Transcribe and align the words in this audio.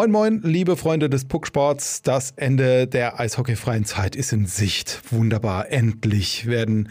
Moin 0.00 0.12
Moin, 0.12 0.40
liebe 0.42 0.78
Freunde 0.78 1.10
des 1.10 1.26
Pucksports. 1.26 2.00
Das 2.00 2.32
Ende 2.36 2.86
der 2.86 3.20
eishockeyfreien 3.20 3.84
Zeit 3.84 4.16
ist 4.16 4.32
in 4.32 4.46
Sicht. 4.46 5.02
Wunderbar, 5.10 5.70
endlich 5.70 6.46
werden 6.46 6.88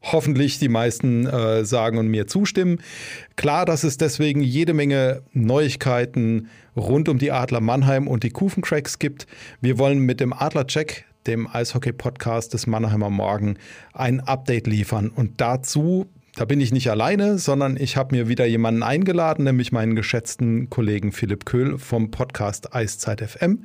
hoffentlich 0.00 0.58
die 0.58 0.70
meisten 0.70 1.26
äh, 1.26 1.66
sagen 1.66 1.98
und 1.98 2.08
mir 2.08 2.26
zustimmen. 2.26 2.78
Klar, 3.36 3.66
dass 3.66 3.84
es 3.84 3.98
deswegen 3.98 4.40
jede 4.40 4.72
Menge 4.72 5.20
Neuigkeiten 5.34 6.48
rund 6.74 7.10
um 7.10 7.18
die 7.18 7.30
Adler 7.30 7.60
Mannheim 7.60 8.08
und 8.08 8.22
die 8.22 8.30
Kufencracks 8.30 8.98
gibt. 8.98 9.26
Wir 9.60 9.76
wollen 9.76 9.98
mit 9.98 10.20
dem 10.20 10.32
Adler-Check, 10.32 11.04
dem 11.26 11.46
Eishockey-Podcast 11.46 12.54
des 12.54 12.66
Mannheimer 12.66 13.10
Morgen, 13.10 13.58
ein 13.92 14.20
Update 14.20 14.66
liefern. 14.66 15.10
Und 15.10 15.42
dazu 15.42 16.06
da 16.36 16.44
bin 16.44 16.60
ich 16.60 16.70
nicht 16.72 16.90
alleine, 16.90 17.38
sondern 17.38 17.76
ich 17.78 17.96
habe 17.96 18.14
mir 18.14 18.28
wieder 18.28 18.44
jemanden 18.44 18.82
eingeladen, 18.82 19.44
nämlich 19.44 19.72
meinen 19.72 19.96
geschätzten 19.96 20.68
Kollegen 20.68 21.10
Philipp 21.12 21.46
Köhl 21.46 21.78
vom 21.78 22.10
Podcast 22.10 22.74
Eiszeit 22.74 23.22
FM. 23.22 23.62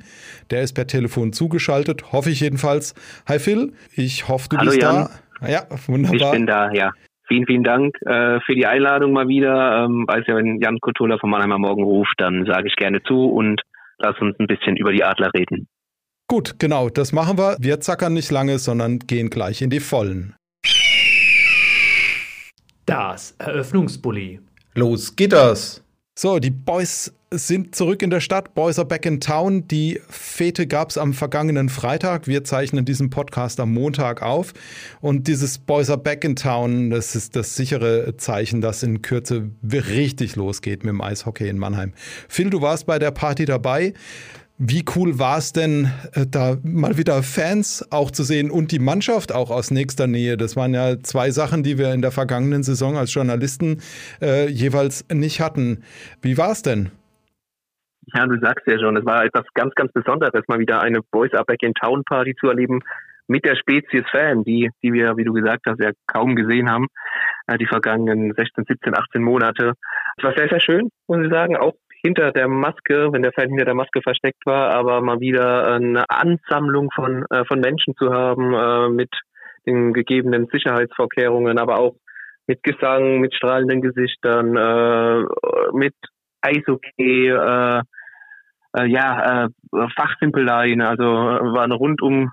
Der 0.50 0.62
ist 0.62 0.72
per 0.72 0.86
Telefon 0.86 1.34
zugeschaltet, 1.34 2.12
hoffe 2.12 2.30
ich 2.30 2.40
jedenfalls. 2.40 2.94
Hi 3.28 3.38
Phil, 3.38 3.74
ich 3.94 4.26
hoffe, 4.28 4.48
du 4.48 4.56
Hallo 4.56 4.70
bist 4.70 4.82
Jan. 4.82 5.08
da. 5.40 5.48
Ja, 5.48 5.66
wunderbar. 5.86 6.32
Ich 6.32 6.38
bin 6.38 6.46
da, 6.46 6.72
ja. 6.72 6.92
Vielen, 7.28 7.46
vielen 7.46 7.64
Dank 7.64 7.94
äh, 8.06 8.40
für 8.40 8.54
die 8.54 8.66
Einladung 8.66 9.12
mal 9.12 9.28
wieder. 9.28 9.84
Ähm, 9.84 10.06
weiß 10.08 10.24
ja, 10.26 10.36
wenn 10.36 10.60
Jan 10.60 10.78
Kotola 10.80 11.18
von 11.18 11.30
Mannheimer 11.30 11.58
Morgen 11.58 11.82
ruft, 11.82 12.14
dann 12.18 12.46
sage 12.46 12.68
ich 12.68 12.76
gerne 12.76 13.02
zu 13.02 13.26
und 13.26 13.60
lass 13.98 14.18
uns 14.20 14.34
ein 14.38 14.46
bisschen 14.46 14.76
über 14.76 14.92
die 14.92 15.04
Adler 15.04 15.30
reden. 15.34 15.66
Gut, 16.28 16.58
genau, 16.58 16.88
das 16.88 17.12
machen 17.12 17.36
wir. 17.36 17.56
Wir 17.60 17.80
zackern 17.80 18.14
nicht 18.14 18.30
lange, 18.30 18.58
sondern 18.58 18.98
gehen 19.00 19.28
gleich 19.28 19.60
in 19.60 19.70
die 19.70 19.80
Vollen. 19.80 20.34
Das 22.86 23.34
Eröffnungsbully. 23.38 24.40
Los 24.74 25.14
geht 25.14 25.32
das. 25.32 25.82
So, 26.14 26.38
die 26.38 26.50
Boys 26.50 27.12
sind 27.30 27.74
zurück 27.74 28.02
in 28.02 28.10
der 28.10 28.20
Stadt. 28.20 28.54
Boys 28.54 28.78
are 28.78 28.86
back 28.86 29.06
in 29.06 29.20
town. 29.20 29.66
Die 29.68 30.00
Fete 30.08 30.66
gab 30.66 30.90
es 30.90 30.98
am 30.98 31.14
vergangenen 31.14 31.68
Freitag. 31.68 32.26
Wir 32.26 32.44
zeichnen 32.44 32.84
diesen 32.84 33.08
Podcast 33.08 33.58
am 33.60 33.72
Montag 33.72 34.22
auf. 34.22 34.52
Und 35.00 35.26
dieses 35.28 35.58
Boys 35.58 35.88
are 35.88 35.98
back 35.98 36.24
in 36.24 36.36
town, 36.36 36.90
das 36.90 37.16
ist 37.16 37.34
das 37.36 37.56
sichere 37.56 38.16
Zeichen, 38.18 38.60
dass 38.60 38.82
in 38.82 39.00
Kürze 39.00 39.50
richtig 39.62 40.36
losgeht 40.36 40.84
mit 40.84 40.90
dem 40.90 41.00
Eishockey 41.00 41.48
in 41.48 41.58
Mannheim. 41.58 41.94
Phil, 42.28 42.50
du 42.50 42.60
warst 42.60 42.86
bei 42.86 42.98
der 42.98 43.10
Party 43.10 43.46
dabei. 43.46 43.94
Wie 44.64 44.84
cool 44.94 45.18
war 45.18 45.38
es 45.38 45.52
denn, 45.52 45.90
äh, 46.14 46.24
da 46.24 46.56
mal 46.62 46.96
wieder 46.96 47.24
Fans 47.24 47.84
auch 47.90 48.12
zu 48.12 48.22
sehen 48.22 48.48
und 48.48 48.70
die 48.70 48.78
Mannschaft 48.78 49.34
auch 49.34 49.50
aus 49.50 49.72
nächster 49.72 50.06
Nähe? 50.06 50.36
Das 50.36 50.54
waren 50.54 50.72
ja 50.72 51.00
zwei 51.00 51.32
Sachen, 51.32 51.64
die 51.64 51.78
wir 51.78 51.92
in 51.92 52.00
der 52.00 52.12
vergangenen 52.12 52.62
Saison 52.62 52.96
als 52.96 53.12
Journalisten 53.12 53.82
äh, 54.20 54.46
jeweils 54.46 55.04
nicht 55.12 55.40
hatten. 55.40 55.82
Wie 56.20 56.38
war 56.38 56.52
es 56.52 56.62
denn? 56.62 56.92
Ja, 58.14 58.24
du 58.24 58.38
sagst 58.38 58.64
ja 58.68 58.78
schon, 58.78 58.96
es 58.96 59.04
war 59.04 59.24
etwas 59.24 59.46
ganz, 59.54 59.74
ganz 59.74 59.90
Besonderes, 59.92 60.46
mal 60.46 60.60
wieder 60.60 60.80
eine 60.80 61.00
Boys 61.10 61.34
Are 61.34 61.44
Back 61.44 61.64
in 61.64 61.74
Town 61.74 62.04
Party 62.04 62.36
zu 62.38 62.46
erleben 62.46 62.82
mit 63.26 63.44
der 63.44 63.56
Spezies 63.56 64.04
Fan, 64.12 64.44
die, 64.44 64.70
die 64.82 64.92
wir, 64.92 65.16
wie 65.16 65.24
du 65.24 65.32
gesagt 65.32 65.62
hast, 65.66 65.80
ja 65.80 65.90
kaum 66.06 66.36
gesehen 66.36 66.70
haben, 66.70 66.86
äh, 67.48 67.58
die 67.58 67.66
vergangenen 67.66 68.32
16, 68.32 68.64
17, 68.68 68.96
18 68.96 69.22
Monate. 69.22 69.72
Es 70.18 70.24
war 70.24 70.34
sehr, 70.36 70.48
sehr 70.48 70.60
schön, 70.60 70.88
muss 71.08 71.24
ich 71.24 71.30
sagen, 71.30 71.56
auch 71.56 71.72
hinter 72.02 72.32
der 72.32 72.48
Maske, 72.48 73.12
wenn 73.12 73.22
der 73.22 73.32
Fan 73.32 73.48
hinter 73.48 73.64
der 73.64 73.74
Maske 73.74 74.02
versteckt 74.02 74.44
war, 74.44 74.74
aber 74.74 75.00
mal 75.00 75.20
wieder 75.20 75.74
eine 75.74 76.04
Ansammlung 76.08 76.90
von, 76.94 77.24
äh, 77.30 77.44
von 77.44 77.60
Menschen 77.60 77.94
zu 77.96 78.12
haben, 78.12 78.54
äh, 78.54 78.88
mit 78.88 79.10
den 79.66 79.92
gegebenen 79.92 80.48
Sicherheitsvorkehrungen, 80.52 81.58
aber 81.58 81.78
auch 81.78 81.94
mit 82.46 82.62
Gesang, 82.62 83.20
mit 83.20 83.34
strahlenden 83.34 83.80
Gesichtern, 83.80 84.56
äh, 84.56 85.24
mit 85.72 85.94
Eishockey, 86.40 87.28
äh, 87.28 87.82
äh, 88.76 88.86
ja, 88.86 89.44
äh, 89.44 89.48
Fachsimpeleien, 89.96 90.82
also 90.82 91.04
äh, 91.04 91.54
war 91.54 91.62
ein 91.62 91.72
rundum 91.72 92.32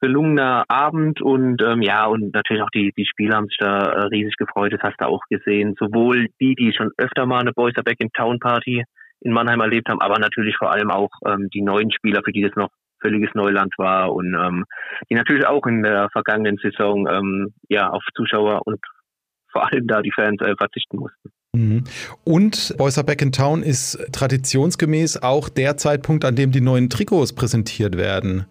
gelungener 0.00 0.64
Abend 0.68 1.22
und 1.22 1.62
ähm, 1.62 1.80
ja, 1.80 2.04
und 2.04 2.34
natürlich 2.34 2.62
auch 2.62 2.70
die, 2.70 2.92
die 2.96 3.06
Spieler 3.06 3.36
haben 3.36 3.48
sich 3.48 3.56
da 3.58 3.78
äh, 3.78 4.00
riesig 4.08 4.36
gefreut, 4.36 4.72
das 4.74 4.82
hast 4.82 5.00
du 5.00 5.06
auch 5.06 5.22
gesehen. 5.30 5.74
Sowohl 5.78 6.28
die, 6.38 6.54
die 6.54 6.74
schon 6.76 6.90
öfter 6.98 7.24
mal 7.24 7.40
eine 7.40 7.52
Boys 7.52 7.74
Are 7.76 7.82
Back 7.84 7.96
in 8.00 8.10
Town 8.12 8.38
Party 8.38 8.84
in 9.20 9.32
Mannheim 9.32 9.60
erlebt 9.60 9.88
haben, 9.88 10.00
aber 10.00 10.18
natürlich 10.18 10.56
vor 10.56 10.70
allem 10.70 10.90
auch 10.90 11.10
ähm, 11.26 11.48
die 11.52 11.62
neuen 11.62 11.90
Spieler, 11.92 12.22
für 12.24 12.32
die 12.32 12.42
das 12.42 12.54
noch 12.56 12.70
völliges 13.00 13.30
Neuland 13.34 13.72
war 13.78 14.12
und 14.12 14.34
ähm, 14.34 14.64
die 15.10 15.14
natürlich 15.14 15.46
auch 15.46 15.66
in 15.66 15.82
der 15.82 16.08
vergangenen 16.10 16.58
Saison 16.62 17.06
ähm, 17.08 17.54
ja 17.68 17.90
auf 17.90 18.02
Zuschauer 18.14 18.62
und 18.64 18.80
vor 19.52 19.70
allem 19.70 19.86
da 19.86 20.02
die 20.02 20.12
Fans 20.12 20.40
äh, 20.40 20.54
verzichten 20.56 20.98
mussten. 20.98 21.30
Mhm. 21.56 21.84
Und 22.24 22.74
Boys 22.76 22.98
Are 22.98 23.06
Back 23.06 23.22
in 23.22 23.32
Town 23.32 23.62
ist 23.62 23.98
traditionsgemäß 24.12 25.22
auch 25.22 25.48
der 25.48 25.76
Zeitpunkt, 25.76 26.24
an 26.24 26.36
dem 26.36 26.52
die 26.52 26.60
neuen 26.60 26.90
Trikots 26.90 27.32
präsentiert 27.32 27.96
werden. 27.96 28.44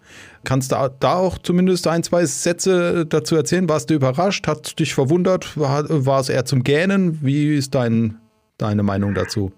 Kannst 0.44 0.72
du 0.72 0.76
da 1.00 1.14
auch 1.14 1.38
zumindest 1.38 1.86
ein, 1.86 2.02
zwei 2.02 2.24
Sätze 2.24 3.06
dazu 3.06 3.36
erzählen? 3.36 3.68
Warst 3.68 3.90
du 3.90 3.94
überrascht? 3.94 4.46
Hat 4.48 4.78
dich 4.78 4.94
verwundert? 4.94 5.56
War, 5.56 5.84
war 5.88 6.20
es 6.20 6.28
eher 6.28 6.44
zum 6.44 6.64
Gähnen? 6.64 7.18
Wie 7.22 7.54
ist 7.54 7.74
dein, 7.74 8.18
deine 8.58 8.82
Meinung 8.82 9.14
dazu? 9.14 9.52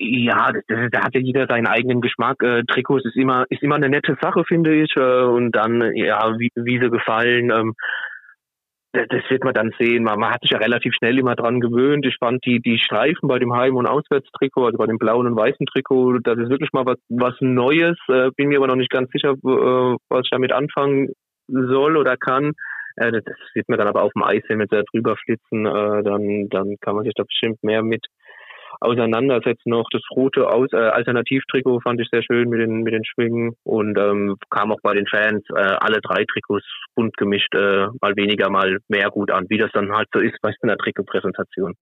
Ja, 0.00 0.52
da 0.68 1.02
hat 1.02 1.14
ja 1.14 1.20
jeder 1.20 1.46
seinen 1.48 1.66
eigenen 1.66 2.00
Geschmack. 2.00 2.40
Äh, 2.42 2.62
Trikots 2.64 3.04
ist 3.04 3.16
immer 3.16 3.46
ist 3.50 3.62
immer 3.62 3.74
eine 3.74 3.88
nette 3.88 4.16
Sache, 4.20 4.44
finde 4.44 4.72
ich. 4.74 4.94
Äh, 4.96 5.24
und 5.24 5.50
dann 5.52 5.94
ja, 5.96 6.38
wie, 6.38 6.50
wie 6.54 6.78
sie 6.78 6.88
gefallen. 6.88 7.50
Ähm, 7.50 7.74
das, 8.92 9.06
das 9.08 9.22
wird 9.28 9.44
man 9.44 9.54
dann 9.54 9.72
sehen. 9.78 10.04
Man, 10.04 10.20
man 10.20 10.32
hat 10.32 10.42
sich 10.42 10.52
ja 10.52 10.58
relativ 10.58 10.94
schnell 10.94 11.18
immer 11.18 11.34
dran 11.34 11.60
gewöhnt. 11.60 12.06
Ich 12.06 12.16
fand 12.18 12.44
die 12.46 12.60
die 12.60 12.78
Streifen 12.78 13.28
bei 13.28 13.40
dem 13.40 13.52
Heim- 13.52 13.76
und 13.76 13.86
Auswärtstrikot, 13.86 14.66
also 14.66 14.78
bei 14.78 14.86
dem 14.86 14.98
blauen 14.98 15.26
und 15.26 15.36
weißen 15.36 15.66
Trikot, 15.66 16.18
das 16.20 16.38
ist 16.38 16.48
wirklich 16.48 16.72
mal 16.72 16.86
was 16.86 16.98
was 17.08 17.34
Neues. 17.40 17.98
Äh, 18.08 18.30
bin 18.36 18.48
mir 18.48 18.58
aber 18.58 18.68
noch 18.68 18.76
nicht 18.76 18.92
ganz 18.92 19.10
sicher, 19.10 19.32
äh, 19.32 19.96
was 20.08 20.24
ich 20.24 20.30
damit 20.30 20.52
anfangen 20.52 21.08
soll 21.48 21.96
oder 21.96 22.16
kann. 22.16 22.52
Äh, 22.96 23.10
das, 23.10 23.24
wird 23.54 23.68
mir 23.68 23.76
dann 23.76 23.88
aber 23.88 24.02
auf 24.02 24.12
dem 24.12 24.22
Eis 24.22 24.42
wenn 24.48 24.60
sie 24.60 24.66
da 24.68 24.82
drüber 24.92 25.16
flitzen. 25.16 25.66
Äh, 25.66 26.02
dann 26.04 26.48
dann 26.50 26.76
kann 26.80 26.94
man 26.94 27.04
sich 27.04 27.14
da 27.14 27.24
bestimmt 27.24 27.62
mehr 27.64 27.82
mit 27.82 28.06
auseinandersetzen 28.80 29.70
noch. 29.70 29.86
Das 29.90 30.02
rote 30.14 30.48
Aus 30.48 30.72
äh, 30.72 30.76
Alternativtrikot 30.76 31.80
fand 31.80 32.00
ich 32.00 32.08
sehr 32.10 32.22
schön 32.22 32.48
mit 32.48 32.60
den 32.60 32.82
mit 32.82 32.94
den 32.94 33.04
Schwingen 33.04 33.54
und 33.64 33.98
ähm, 33.98 34.36
kam 34.50 34.72
auch 34.72 34.80
bei 34.82 34.94
den 34.94 35.06
Fans 35.06 35.44
äh, 35.54 35.60
alle 35.60 36.00
drei 36.00 36.24
Trikots 36.24 36.64
bunt 36.94 37.16
gemischt, 37.16 37.54
äh, 37.54 37.86
mal 38.00 38.16
weniger, 38.16 38.50
mal 38.50 38.78
mehr 38.88 39.10
gut 39.10 39.30
an, 39.30 39.46
wie 39.48 39.58
das 39.58 39.70
dann 39.72 39.92
halt 39.92 40.08
so 40.12 40.20
ist 40.20 40.36
bei 40.42 40.52
einer 40.62 40.76
Trikotpräsentation. 40.76 41.74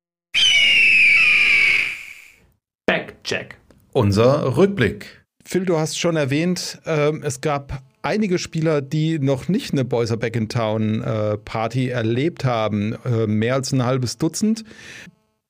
Backcheck. 2.87 3.57
Unser 3.93 4.57
Rückblick. 4.57 5.25
Phil, 5.45 5.65
du 5.65 5.78
hast 5.78 5.99
schon 5.99 6.17
erwähnt, 6.17 6.81
ähm, 6.87 7.23
es 7.25 7.41
gab 7.41 7.81
einige 8.03 8.39
Spieler, 8.39 8.83
die 8.83 9.19
noch 9.19 9.49
nicht 9.49 9.73
eine 9.73 9.84
Boys 9.84 10.11
Are 10.11 10.19
Back 10.19 10.37
in 10.37 10.49
Town 10.49 11.03
äh, 11.03 11.37
Party 11.39 11.89
erlebt 11.89 12.45
haben, 12.45 12.97
äh, 13.04 13.27
mehr 13.27 13.54
als 13.54 13.72
ein 13.72 13.84
halbes 13.84 14.16
Dutzend. 14.19 14.65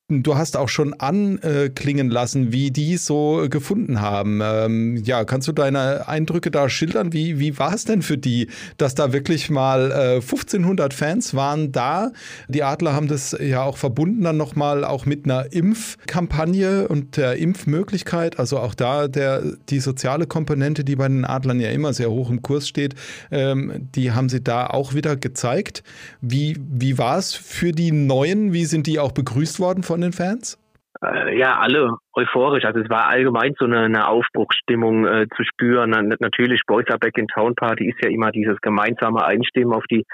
Du 0.09 0.37
hast 0.37 0.57
auch 0.57 0.69
schon 0.69 0.95
anklingen 0.95 2.11
lassen, 2.11 2.53
wie 2.53 2.71
die 2.71 2.97
so 2.97 3.49
gefunden 3.51 4.01
haben. 4.01 4.41
Ähm, 4.41 4.97
ja, 4.99 5.25
kannst 5.25 5.49
du 5.49 5.53
deine 5.53 6.07
Eindrücke 6.07 6.53
da 6.53 6.69
schildern? 6.69 7.13
Wie, 7.13 7.41
wie 7.41 7.59
war 7.59 7.75
es 7.75 7.87
denn 7.87 8.03
für 8.03 8.17
die, 8.17 8.47
dass 8.77 8.95
da 8.95 9.13
wirklich 9.13 9.51
mal 9.51 9.91
äh, 9.91 10.15
1500 10.21 10.95
Fans 10.95 11.35
waren 11.35 11.73
da? 11.73 12.13
Die 12.47 12.63
Adler 12.63 12.93
haben 12.93 13.09
das 13.09 13.37
ja 13.41 13.65
auch 13.65 13.79
verbunden 13.79 14.23
dann 14.23 14.37
nochmal 14.37 14.85
auch 14.85 15.07
mit 15.07 15.25
einer 15.25 15.53
Impfkampagne 15.53 16.87
und 16.87 17.17
der 17.17 17.35
Impfmöglichkeit. 17.39 18.39
Also 18.39 18.61
auch 18.61 18.75
da 18.75 19.09
der, 19.09 19.43
die 19.71 19.81
soziale 19.81 20.29
Komponente, 20.29 20.85
die 20.85 20.95
bei 20.95 21.09
den 21.09 21.25
Adlern 21.25 21.59
ja 21.59 21.71
immer 21.71 21.93
sehr 21.93 22.13
hoch 22.13 22.31
im 22.31 22.43
Kurs 22.43 22.69
steht, 22.69 22.95
ähm, 23.33 23.89
die 23.97 24.13
haben 24.13 24.29
sie 24.29 24.41
da 24.41 24.69
auch 24.69 24.95
wieder 24.95 25.17
gezeigt. 25.17 25.83
Wie, 26.21 26.57
wie 26.61 26.97
war 26.97 27.19
es 27.19 27.35
für 27.35 27.73
die 27.73 27.91
Neuen? 27.91 28.53
Wie 28.53 28.67
sind 28.67 28.87
die 28.87 29.01
auch 29.01 29.11
begrüßt 29.11 29.59
worden 29.59 29.83
von 29.83 29.96
von 29.97 30.03
den 30.03 30.13
Fans? 30.13 30.59
Äh, 31.03 31.39
ja, 31.39 31.59
alle 31.59 31.97
euphorisch. 32.13 32.65
Also 32.65 32.81
es 32.81 32.91
war 32.91 33.09
allgemein 33.09 33.55
so 33.59 33.65
eine, 33.65 33.81
eine 33.81 34.09
Aufbruchsstimmung 34.09 35.07
äh, 35.07 35.27
zu 35.35 35.43
spüren. 35.43 35.91
Natürlich, 36.21 36.61
Boys 36.67 36.87
Are 36.89 36.99
Back 36.99 37.17
in 37.17 37.27
Town 37.29 37.55
Party 37.55 37.89
ist 37.89 38.03
ja 38.03 38.11
immer 38.11 38.31
dieses 38.31 38.61
gemeinsame 38.61 39.25
Einstimmen 39.25 39.73
auf 39.73 39.85
die 39.91 40.05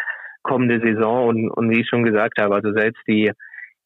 kommende 0.44 0.80
Saison 0.80 1.28
und, 1.28 1.50
und 1.50 1.70
wie 1.70 1.80
ich 1.80 1.88
schon 1.88 2.04
gesagt 2.04 2.40
habe, 2.40 2.54
also 2.54 2.72
selbst 2.72 3.02
die 3.08 3.32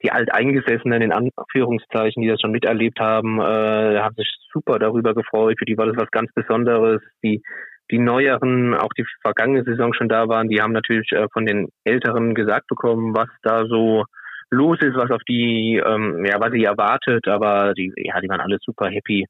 die 0.03 0.13
Alteingesessenen 0.13 1.01
in 1.01 1.13
Anführungszeichen, 1.13 2.23
die 2.23 2.29
das 2.29 2.39
schon 2.43 2.53
miterlebt 2.53 3.01
haben, 3.01 3.41
äh, 3.41 3.99
haben 3.99 4.15
sich 4.17 4.31
super 4.53 4.79
darüber 4.79 5.15
gefreut. 5.15 5.57
Für 5.59 5.65
die 5.65 5.79
war 5.79 5.87
das 5.87 5.97
was 5.97 6.11
ganz 6.11 6.31
Besonderes. 6.35 7.01
Die 7.25 7.43
die 7.91 7.99
neueren, 7.99 8.75
auch 8.75 8.93
die 8.99 9.07
vergangene 9.23 9.65
Saison 9.65 9.95
schon 9.95 10.11
da 10.11 10.29
waren, 10.29 10.49
die 10.49 10.61
haben 10.61 10.73
natürlich 10.73 11.11
äh, 11.13 11.27
von 11.33 11.47
den 11.47 11.69
Älteren 11.85 12.35
gesagt 12.35 12.67
bekommen, 12.67 13.17
was 13.17 13.29
da 13.43 13.65
so 13.67 14.05
los 14.51 14.79
ist, 14.81 14.97
was 14.97 15.11
auf 15.11 15.23
die, 15.29 15.83
ähm, 15.85 16.25
ja, 16.25 16.41
was 16.41 16.53
sie 16.53 16.65
erwartet, 16.65 17.27
aber 17.29 17.75
die, 17.75 17.93
ja, 17.97 18.21
die 18.21 18.29
waren 18.29 18.41
alle 18.41 18.59
super 18.61 18.89
happy, 18.89 19.27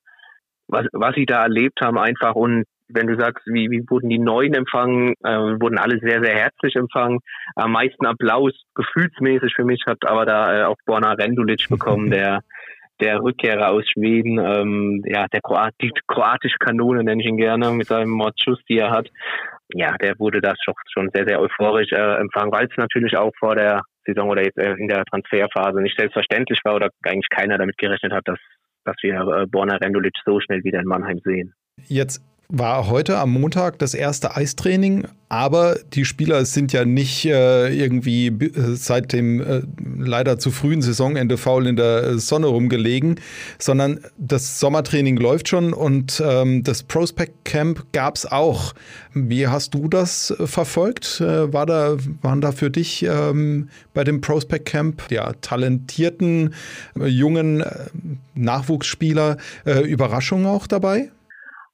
was, 0.68 0.86
was 0.92 1.14
sie 1.14 1.26
da 1.26 1.42
erlebt 1.42 1.80
haben 1.80 1.98
einfach 1.98 2.34
und 2.34 2.64
wenn 2.88 3.06
du 3.06 3.18
sagst, 3.18 3.44
wie, 3.46 3.70
wie 3.70 3.84
wurden 3.88 4.08
die 4.08 4.18
Neuen 4.18 4.54
empfangen, 4.54 5.14
äh, 5.24 5.60
wurden 5.60 5.78
alle 5.78 5.98
sehr, 5.98 6.22
sehr 6.22 6.36
herzlich 6.36 6.76
empfangen. 6.76 7.18
Am 7.56 7.72
meisten 7.72 8.06
Applaus 8.06 8.52
gefühlsmäßig 8.74 9.54
für 9.56 9.64
mich 9.64 9.82
hat 9.86 9.98
aber 10.06 10.24
da 10.24 10.60
äh, 10.60 10.64
auch 10.64 10.76
Borna 10.86 11.12
Rendulic 11.12 11.66
bekommen, 11.70 12.10
der 12.10 12.40
der 13.00 13.20
Rückkehrer 13.20 13.72
aus 13.72 13.84
Schweden, 13.90 14.38
ähm, 14.38 15.02
ja, 15.04 15.26
der 15.28 15.42
Kroat 15.42 15.74
die 15.82 15.92
kroatische 16.06 16.56
Kanone 16.58 17.04
nenne 17.04 17.22
ich 17.22 17.28
ihn 17.28 17.36
gerne, 17.36 17.70
mit 17.70 17.88
seinem 17.88 18.10
Mordschuss, 18.10 18.58
die 18.70 18.78
er 18.78 18.90
hat. 18.90 19.08
Ja, 19.74 19.98
der 19.98 20.18
wurde 20.18 20.40
das 20.40 20.56
schon, 20.64 20.74
schon 20.90 21.10
sehr, 21.12 21.26
sehr 21.26 21.40
euphorisch 21.40 21.92
äh, 21.92 22.14
empfangen, 22.18 22.52
weil 22.52 22.66
es 22.66 22.76
natürlich 22.78 23.16
auch 23.16 23.32
vor 23.38 23.54
der 23.54 23.82
Saison 24.06 24.28
oder 24.28 24.44
jetzt 24.44 24.58
äh, 24.58 24.74
in 24.74 24.88
der 24.88 25.04
Transferphase 25.04 25.80
nicht 25.80 25.98
selbstverständlich 25.98 26.60
war 26.64 26.76
oder 26.76 26.90
eigentlich 27.02 27.28
keiner 27.28 27.58
damit 27.58 27.76
gerechnet 27.78 28.12
hat, 28.12 28.26
dass, 28.26 28.38
dass 28.84 28.96
wir 29.02 29.14
äh, 29.14 29.46
Borna 29.46 29.76
Rendulic 29.76 30.14
so 30.24 30.40
schnell 30.40 30.64
wieder 30.64 30.80
in 30.80 30.86
Mannheim 30.86 31.20
sehen. 31.24 31.54
Jetzt 31.88 32.22
war 32.48 32.88
heute 32.88 33.18
am 33.18 33.32
Montag 33.32 33.78
das 33.78 33.94
erste 33.94 34.36
Eistraining, 34.36 35.06
aber 35.28 35.76
die 35.92 36.04
Spieler 36.04 36.44
sind 36.44 36.72
ja 36.72 36.84
nicht 36.84 37.24
äh, 37.24 37.74
irgendwie 37.74 38.28
äh, 38.28 38.76
seit 38.76 39.12
dem 39.12 39.40
äh, 39.40 39.62
leider 39.98 40.38
zu 40.38 40.52
frühen 40.52 40.82
Saisonende 40.82 41.36
faul 41.36 41.66
in 41.66 41.74
der 41.74 42.18
Sonne 42.18 42.46
rumgelegen, 42.46 43.18
sondern 43.58 44.00
das 44.18 44.60
Sommertraining 44.60 45.16
läuft 45.16 45.48
schon 45.48 45.72
und 45.72 46.22
ähm, 46.24 46.62
das 46.62 46.84
Prospect 46.84 47.44
Camp 47.44 47.84
gab 47.92 48.16
es 48.16 48.30
auch. 48.30 48.74
Wie 49.12 49.48
hast 49.48 49.74
du 49.74 49.88
das 49.88 50.30
äh, 50.30 50.46
verfolgt? 50.46 51.20
Äh, 51.20 51.52
war 51.52 51.66
da, 51.66 51.96
waren 52.22 52.40
da 52.40 52.52
für 52.52 52.70
dich 52.70 53.02
ähm, 53.02 53.68
bei 53.94 54.04
dem 54.04 54.20
Prospect 54.20 54.66
Camp 54.66 55.02
ja, 55.10 55.32
talentierten 55.40 56.54
äh, 57.00 57.06
jungen 57.06 57.64
Nachwuchsspieler 58.34 59.38
Überraschungen 59.64 60.46
auch 60.46 60.66
dabei? 60.66 61.10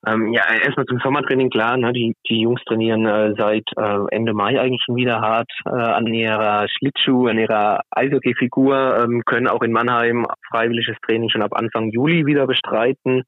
Ähm, 0.04 0.32
ja, 0.32 0.42
erstmal 0.52 0.86
zum 0.86 0.98
Sommertraining 0.98 1.48
klar, 1.48 1.76
ne, 1.76 1.92
die, 1.92 2.16
die 2.28 2.40
Jungs 2.40 2.60
trainieren 2.64 3.06
äh, 3.06 3.34
seit 3.38 3.64
äh, 3.76 3.98
Ende 4.10 4.34
Mai 4.34 4.60
eigentlich 4.60 4.82
schon 4.84 4.96
wieder 4.96 5.20
hart 5.20 5.50
äh, 5.64 5.70
an 5.70 6.06
ihrer 6.06 6.66
Schlittschuh, 6.68 7.28
an 7.28 7.38
ihrer 7.38 7.82
Eishockey-Figur, 7.92 9.04
ähm, 9.04 9.22
können 9.24 9.46
auch 9.46 9.62
in 9.62 9.70
Mannheim 9.70 10.26
freiwilliges 10.50 10.96
Training 11.06 11.30
schon 11.30 11.42
ab 11.42 11.52
Anfang 11.54 11.90
Juli 11.90 12.26
wieder 12.26 12.48
bestreiten. 12.48 13.22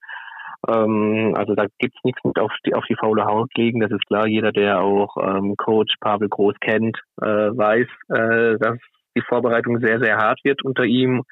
Ähm, 0.69 1.35
also 1.37 1.55
da 1.55 1.67
gibt's 1.79 2.03
nichts 2.03 2.25
mit 2.25 2.41
auf 2.41 2.51
die, 2.67 2.75
auf 2.75 2.85
die 2.87 2.97
faule 2.97 3.25
Haut 3.25 3.51
legen, 3.57 3.79
das 3.79 3.93
ist 3.93 4.07
klar. 4.07 4.27
Jeder, 4.27 4.51
der 4.51 4.81
auch 4.81 5.17
ähm, 5.17 5.55
Coach 5.57 5.95
Pavel 6.01 6.29
Groß 6.29 6.55
kennt, 6.61 6.99
äh, 7.23 7.27
weiß, 7.27 7.87
äh, 8.09 8.59
dass 8.59 8.79
die 9.17 9.23
Vorbereitung 9.23 9.79
sehr, 9.79 10.01
sehr 10.01 10.17
hart 10.17 10.41
wird 10.43 10.65
unter 10.65 10.85
ihm 10.85 11.23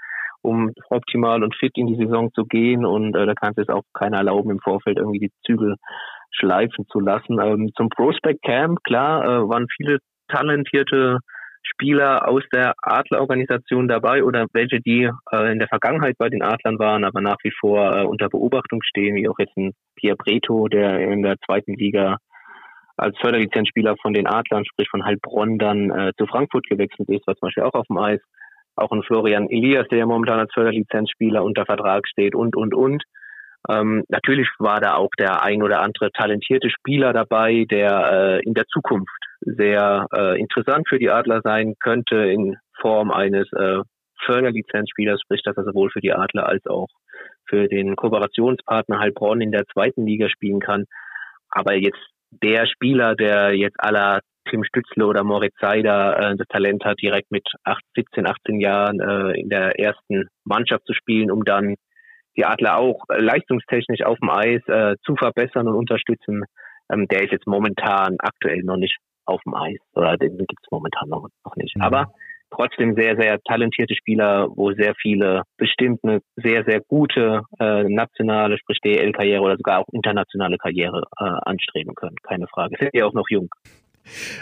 um 0.43 0.73
optimal 0.91 1.43
und 1.43 1.55
fit 1.57 1.77
in 1.77 1.87
die 1.87 1.97
Saison 1.97 2.33
zu 2.33 2.45
gehen. 2.45 2.85
Und 2.85 3.17
äh, 3.17 3.27
da 3.27 3.35
kann 3.35 3.55
es 3.57 3.69
auch 3.69 3.85
keiner 3.95 4.19
erlauben, 4.19 4.51
im 4.51 4.61
Vorfeld 4.61 4.99
irgendwie 4.99 5.21
die 5.21 5.33
Zügel 5.47 5.77
schleifen 6.31 6.87
zu 6.89 7.01
lassen. 7.01 7.39
Ähm, 7.41 7.71
zum 7.77 7.89
Prospect 7.89 8.43
Camp, 8.43 8.83
klar, 8.85 9.25
äh, 9.25 9.49
waren 9.49 9.67
viele 9.77 9.99
talentierte 10.29 11.19
Spieler 11.63 12.29
aus 12.29 12.43
der 12.53 12.75
Adlerorganisation 12.83 13.87
dabei 13.87 14.25
oder 14.25 14.47
welche, 14.53 14.81
die 14.81 15.09
äh, 15.31 15.53
in 15.53 15.59
der 15.59 15.69
Vergangenheit 15.69 16.17
bei 16.19 16.29
den 16.29 16.43
Adlern 16.43 16.79
waren, 16.79 17.05
aber 17.05 17.21
nach 17.21 17.37
wie 17.45 17.53
vor 17.59 17.97
äh, 17.97 18.05
unter 18.05 18.29
Beobachtung 18.29 18.83
stehen, 18.83 19.15
wie 19.15 19.29
auch 19.29 19.39
jetzt 19.39 19.57
ein 19.57 19.73
Pierre 19.95 20.17
Breto, 20.17 20.67
der 20.69 21.01
in 21.01 21.23
der 21.23 21.37
zweiten 21.45 21.75
Liga 21.75 22.17
als 22.97 23.17
Förderlizenzspieler 23.19 23.97
von 24.03 24.13
den 24.13 24.27
Adlern, 24.27 24.65
sprich 24.65 24.89
von 24.91 25.05
Heilbronn, 25.05 25.59
dann 25.59 25.91
äh, 25.91 26.13
zu 26.19 26.27
Frankfurt 26.27 26.67
gewechselt 26.69 27.09
ist, 27.09 27.27
war 27.27 27.37
zum 27.37 27.47
Beispiel 27.47 27.65
auch 27.65 27.75
auf 27.75 27.87
dem 27.87 27.99
Eis 27.99 28.21
auch 28.77 28.91
ein 28.93 29.03
Florian 29.03 29.49
Elias, 29.51 29.87
der 29.89 29.99
ja 29.99 30.07
momentan 30.07 30.39
als 30.39 30.53
Förderlizenzspieler 30.53 31.43
unter 31.45 31.67
Vertrag 31.67 32.07
steht 32.09 32.35
und, 32.35 32.57
und, 32.57 32.75
und. 32.75 33.03
Ähm, 33.69 34.05
natürlich 34.09 34.49
war 34.59 34.81
da 34.81 34.95
auch 34.95 35.11
der 35.19 35.43
ein 35.43 35.63
oder 35.63 35.81
andere 35.81 36.11
talentierte 36.11 36.69
Spieler 36.71 37.13
dabei, 37.13 37.65
der 37.71 38.41
äh, 38.41 38.45
in 38.45 38.55
der 38.55 38.67
Zukunft 38.67 39.11
sehr 39.41 40.07
äh, 40.15 40.41
interessant 40.41 40.89
für 40.89 40.99
die 40.99 41.11
Adler 41.11 41.41
sein 41.43 41.75
könnte 41.81 42.17
in 42.17 42.57
Form 42.81 43.11
eines 43.11 43.47
äh, 43.53 43.81
Förderlizenzspielers, 44.25 45.21
sprich, 45.21 45.43
dass 45.45 45.57
er 45.57 45.65
sowohl 45.65 45.91
für 45.91 46.01
die 46.01 46.13
Adler 46.13 46.47
als 46.49 46.67
auch 46.67 46.89
für 47.49 47.69
den 47.69 47.97
Kooperationspartner 47.97 48.99
Heilbronn 48.99 49.41
in 49.41 49.53
der 49.53 49.67
zweiten 49.67 50.07
Liga 50.07 50.29
spielen 50.29 50.61
kann. 50.61 50.85
Aber 51.51 51.75
jetzt 51.75 52.01
der 52.31 52.67
Spieler, 52.67 53.15
der 53.15 53.55
jetzt 53.55 53.77
aller 53.79 54.21
Tim 54.49 54.65
Stützle 54.65 55.07
oder 55.07 55.25
Moritz 55.25 55.55
Seider 55.61 56.19
äh, 56.19 56.37
das 56.37 56.47
Talent 56.49 56.85
hat, 56.85 57.01
direkt 57.01 57.31
mit 57.31 57.47
8, 57.65 57.83
17, 57.97 58.27
18 58.27 58.61
Jahren 58.61 59.01
äh, 59.01 59.41
in 59.41 59.49
der 59.49 59.79
ersten 59.79 60.29
Mannschaft 60.45 60.85
zu 60.87 60.95
spielen, 60.95 61.31
um 61.31 61.45
dann 61.45 61.77
die 62.37 62.45
Adler 62.45 62.79
auch 62.79 63.03
äh, 63.09 63.21
leistungstechnisch 63.21 64.03
auf 64.03 64.19
dem 64.19 64.31
Eis 64.31 64.63
äh, 64.67 64.97
zu 65.05 65.17
verbessern 65.17 65.69
und 65.69 65.75
unterstützen. 65.75 66.45
Ähm, 66.91 67.07
der 67.09 67.25
ist 67.25 67.33
jetzt 67.33 67.47
momentan 67.47 68.17
aktuell 68.19 68.63
noch 68.63 68.77
nicht 68.77 68.97
auf 69.25 69.41
dem 69.43 69.55
Eis 69.55 69.79
oder 69.95 70.17
den 70.17 70.37
gibt 70.39 70.61
es 70.63 70.71
momentan 70.71 71.09
noch, 71.09 71.29
noch 71.45 71.57
nicht. 71.57 71.77
Mhm. 71.77 71.83
Aber 71.83 72.13
trotzdem 72.51 72.95
sehr, 72.95 73.17
sehr 73.17 73.41
talentierte 73.43 73.95
Spieler, 73.95 74.49
wo 74.55 74.73
sehr 74.73 74.95
viele 75.01 75.43
bestimmt 75.57 76.01
eine 76.03 76.21
sehr, 76.37 76.65
sehr 76.65 76.81
gute 76.81 77.43
äh, 77.59 77.85
nationale, 77.85 78.59
sprich 78.59 78.79
DL-Karriere 78.85 79.43
oder 79.43 79.57
sogar 79.57 79.81
auch 79.81 79.89
internationale 79.93 80.59
Karriere 80.59 81.03
äh, 81.19 81.25
anstreben 81.25 81.95
können. 81.95 82.17
Keine 82.23 82.47
Frage. 82.49 82.77
Sind 82.79 82.91
ja 82.95 83.07
auch 83.07 83.15
noch 83.15 83.29
jung. 83.29 83.49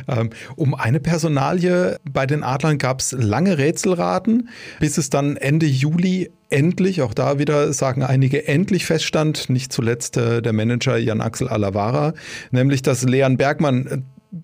Ähm, 0.09 0.31
um 0.57 0.75
eine 0.75 1.01
Personalie 1.01 1.99
bei 2.11 2.27
den 2.27 2.43
Adlern 2.43 2.79
gab 2.79 3.01
es 3.01 3.13
lange 3.13 3.59
Rätselraten, 3.59 4.49
bis 4.79 4.99
es 4.99 5.11
dann 5.11 5.37
Ende 5.37 5.67
Juli 5.67 6.31
endlich, 6.51 7.03
auch 7.03 7.15
da 7.15 7.39
wieder 7.39 7.73
sagen 7.73 8.03
einige, 8.03 8.47
endlich 8.47 8.85
feststand, 8.85 9.49
nicht 9.49 9.73
zuletzt 9.73 10.17
äh, 10.17 10.43
der 10.43 10.53
Manager 10.53 10.97
Jan-Axel 10.97 11.49
Alavara, 11.49 12.13
nämlich 12.51 12.83
dass 12.83 13.03
Leon 13.05 13.37
Bergmann 13.37 13.87
äh, 13.87 13.99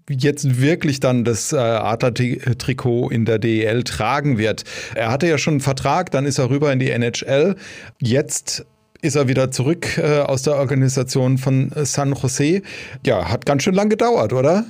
jetzt 0.09 0.61
wirklich 0.61 1.01
dann 1.01 1.25
das 1.25 1.53
äh, 1.53 1.57
Adler-Trikot 1.57 3.11
in 3.11 3.25
der 3.25 3.39
DEL 3.39 3.85
tragen 3.85 4.39
wird. 4.39 4.65
Er 4.95 5.11
hatte 5.11 5.29
ja 5.29 5.39
schon 5.39 5.55
einen 5.55 5.61
Vertrag, 5.61 6.11
dann 6.11 6.27
ist 6.27 6.39
er 6.39 6.51
rüber 6.51 6.73
in 6.73 6.79
die 6.79 6.91
NHL. 6.91 7.57
Jetzt 8.01 8.67
ist 9.03 9.15
er 9.15 9.29
wieder 9.29 9.51
zurück 9.51 10.01
aus 10.01 10.43
der 10.43 10.57
Organisation 10.57 11.39
von 11.39 11.71
San 11.75 12.15
Jose. 12.15 12.63
Ja, 13.05 13.29
hat 13.31 13.47
ganz 13.47 13.63
schön 13.63 13.75
lang 13.75 13.91
gedauert, 13.91 14.33
oder? 14.33 14.65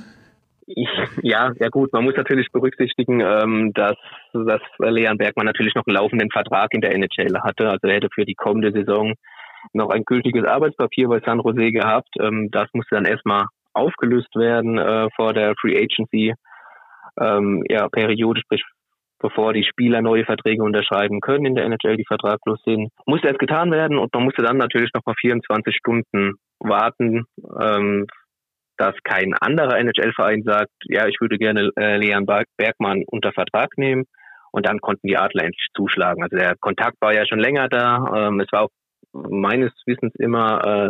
Ja, 0.67 1.53
ja 1.57 1.69
gut, 1.69 1.93
man 1.93 2.03
muss 2.03 2.15
natürlich 2.17 2.51
berücksichtigen, 2.51 3.21
ähm, 3.21 3.71
dass, 3.73 3.95
dass 4.33 4.61
Leon 4.79 5.17
Bergmann 5.17 5.45
natürlich 5.45 5.75
noch 5.75 5.87
einen 5.87 5.95
laufenden 5.95 6.29
Vertrag 6.29 6.73
in 6.73 6.81
der 6.81 6.93
NHL 6.93 7.39
hatte. 7.41 7.69
Also 7.69 7.87
er 7.87 7.95
hätte 7.95 8.09
für 8.13 8.25
die 8.25 8.35
kommende 8.35 8.71
Saison 8.73 9.13
noch 9.73 9.89
ein 9.89 10.03
gültiges 10.03 10.45
Arbeitspapier 10.45 11.07
bei 11.07 11.21
San 11.21 11.39
Jose 11.39 11.71
gehabt. 11.71 12.09
Ähm, 12.19 12.49
das 12.51 12.67
musste 12.73 12.95
dann 12.95 13.05
erstmal 13.05 13.45
aufgelöst 13.73 14.35
werden 14.35 14.77
äh, 14.77 15.07
vor 15.15 15.33
der 15.33 15.53
Free 15.61 15.77
Agency 15.77 16.33
ähm, 17.19 17.63
ja, 17.69 17.87
Periode, 17.89 18.41
sprich 18.41 18.63
bevor 19.19 19.53
die 19.53 19.63
Spieler 19.63 20.01
neue 20.01 20.25
Verträge 20.25 20.63
unterschreiben 20.63 21.21
können 21.21 21.45
in 21.45 21.55
der 21.55 21.65
NHL, 21.65 21.97
die 21.97 22.05
vertraglos 22.05 22.61
sind, 22.63 22.91
musste 23.05 23.27
erst 23.27 23.39
getan 23.39 23.71
werden 23.71 23.97
und 23.97 24.13
man 24.13 24.23
musste 24.23 24.43
dann 24.43 24.57
natürlich 24.57 24.91
noch 24.93 25.05
mal 25.05 25.15
24 25.19 25.75
Stunden 25.75 26.33
warten, 26.59 27.25
ähm, 27.59 28.05
dass 28.77 28.95
kein 29.03 29.33
anderer 29.39 29.77
NHL-Verein 29.77 30.43
sagt, 30.43 30.71
ja, 30.85 31.07
ich 31.07 31.19
würde 31.19 31.37
gerne 31.37 31.71
äh, 31.77 31.97
Leon 31.97 32.25
Bergmann 32.57 33.03
unter 33.07 33.31
Vertrag 33.31 33.77
nehmen. 33.77 34.05
Und 34.51 34.65
dann 34.65 34.79
konnten 34.79 35.07
die 35.07 35.17
Adler 35.17 35.43
endlich 35.43 35.67
zuschlagen. 35.75 36.23
Also 36.23 36.37
der 36.37 36.55
Kontakt 36.59 36.97
war 37.01 37.13
ja 37.13 37.25
schon 37.27 37.39
länger 37.39 37.67
da. 37.67 38.27
Ähm, 38.27 38.39
es 38.39 38.51
war 38.51 38.63
auch 38.63 38.69
meines 39.13 39.71
Wissens 39.85 40.13
immer 40.15 40.65
äh, 40.65 40.89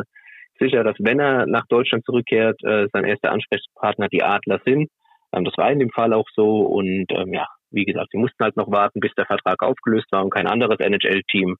sicher, 0.59 0.83
dass 0.83 0.95
wenn 0.99 1.19
er 1.19 1.45
nach 1.47 1.65
Deutschland 1.67 2.05
zurückkehrt, 2.05 2.63
äh, 2.63 2.87
sein 2.93 3.05
erster 3.05 3.31
Ansprechpartner 3.31 4.07
die 4.09 4.23
Adler 4.23 4.59
sind. 4.65 4.89
Ähm, 5.33 5.43
das 5.43 5.57
war 5.57 5.71
in 5.71 5.79
dem 5.79 5.89
Fall 5.89 6.13
auch 6.13 6.27
so. 6.35 6.61
Und 6.61 7.07
ähm, 7.11 7.33
ja, 7.33 7.47
wie 7.71 7.85
gesagt, 7.85 8.09
sie 8.11 8.17
mussten 8.17 8.43
halt 8.43 8.57
noch 8.57 8.71
warten, 8.71 8.99
bis 8.99 9.13
der 9.17 9.25
Vertrag 9.25 9.61
aufgelöst 9.61 10.07
war 10.11 10.23
und 10.23 10.33
kein 10.33 10.47
anderes 10.47 10.79
NHL-Team 10.79 11.57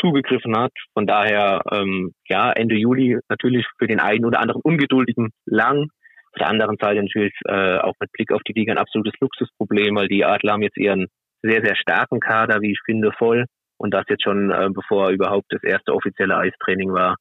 zugegriffen 0.00 0.56
hat. 0.56 0.72
Von 0.92 1.06
daher, 1.06 1.62
ähm, 1.72 2.12
ja, 2.28 2.52
Ende 2.52 2.76
Juli 2.76 3.18
natürlich 3.28 3.66
für 3.78 3.86
den 3.86 4.00
einen 4.00 4.24
oder 4.24 4.40
anderen 4.40 4.62
Ungeduldigen 4.62 5.30
lang. 5.46 5.88
Auf 6.32 6.38
der 6.38 6.48
anderen 6.48 6.76
Seite 6.80 7.02
natürlich 7.02 7.34
äh, 7.46 7.78
auch 7.78 7.94
mit 8.00 8.10
Blick 8.12 8.32
auf 8.32 8.42
die 8.42 8.52
Liga 8.52 8.72
ein 8.72 8.78
absolutes 8.78 9.14
Luxusproblem, 9.20 9.94
weil 9.96 10.08
die 10.08 10.24
Adler 10.24 10.54
haben 10.54 10.62
jetzt 10.62 10.76
ihren 10.76 11.06
sehr, 11.42 11.62
sehr 11.64 11.76
starken 11.76 12.20
Kader, 12.20 12.60
wie 12.60 12.72
ich 12.72 12.80
finde, 12.84 13.12
voll. 13.16 13.44
Und 13.76 13.92
das 13.92 14.04
jetzt 14.08 14.24
schon, 14.24 14.50
äh, 14.50 14.68
bevor 14.72 15.10
überhaupt 15.10 15.46
das 15.50 15.62
erste 15.62 15.92
offizielle 15.92 16.36
Eistraining 16.36 16.92
war. 16.92 17.16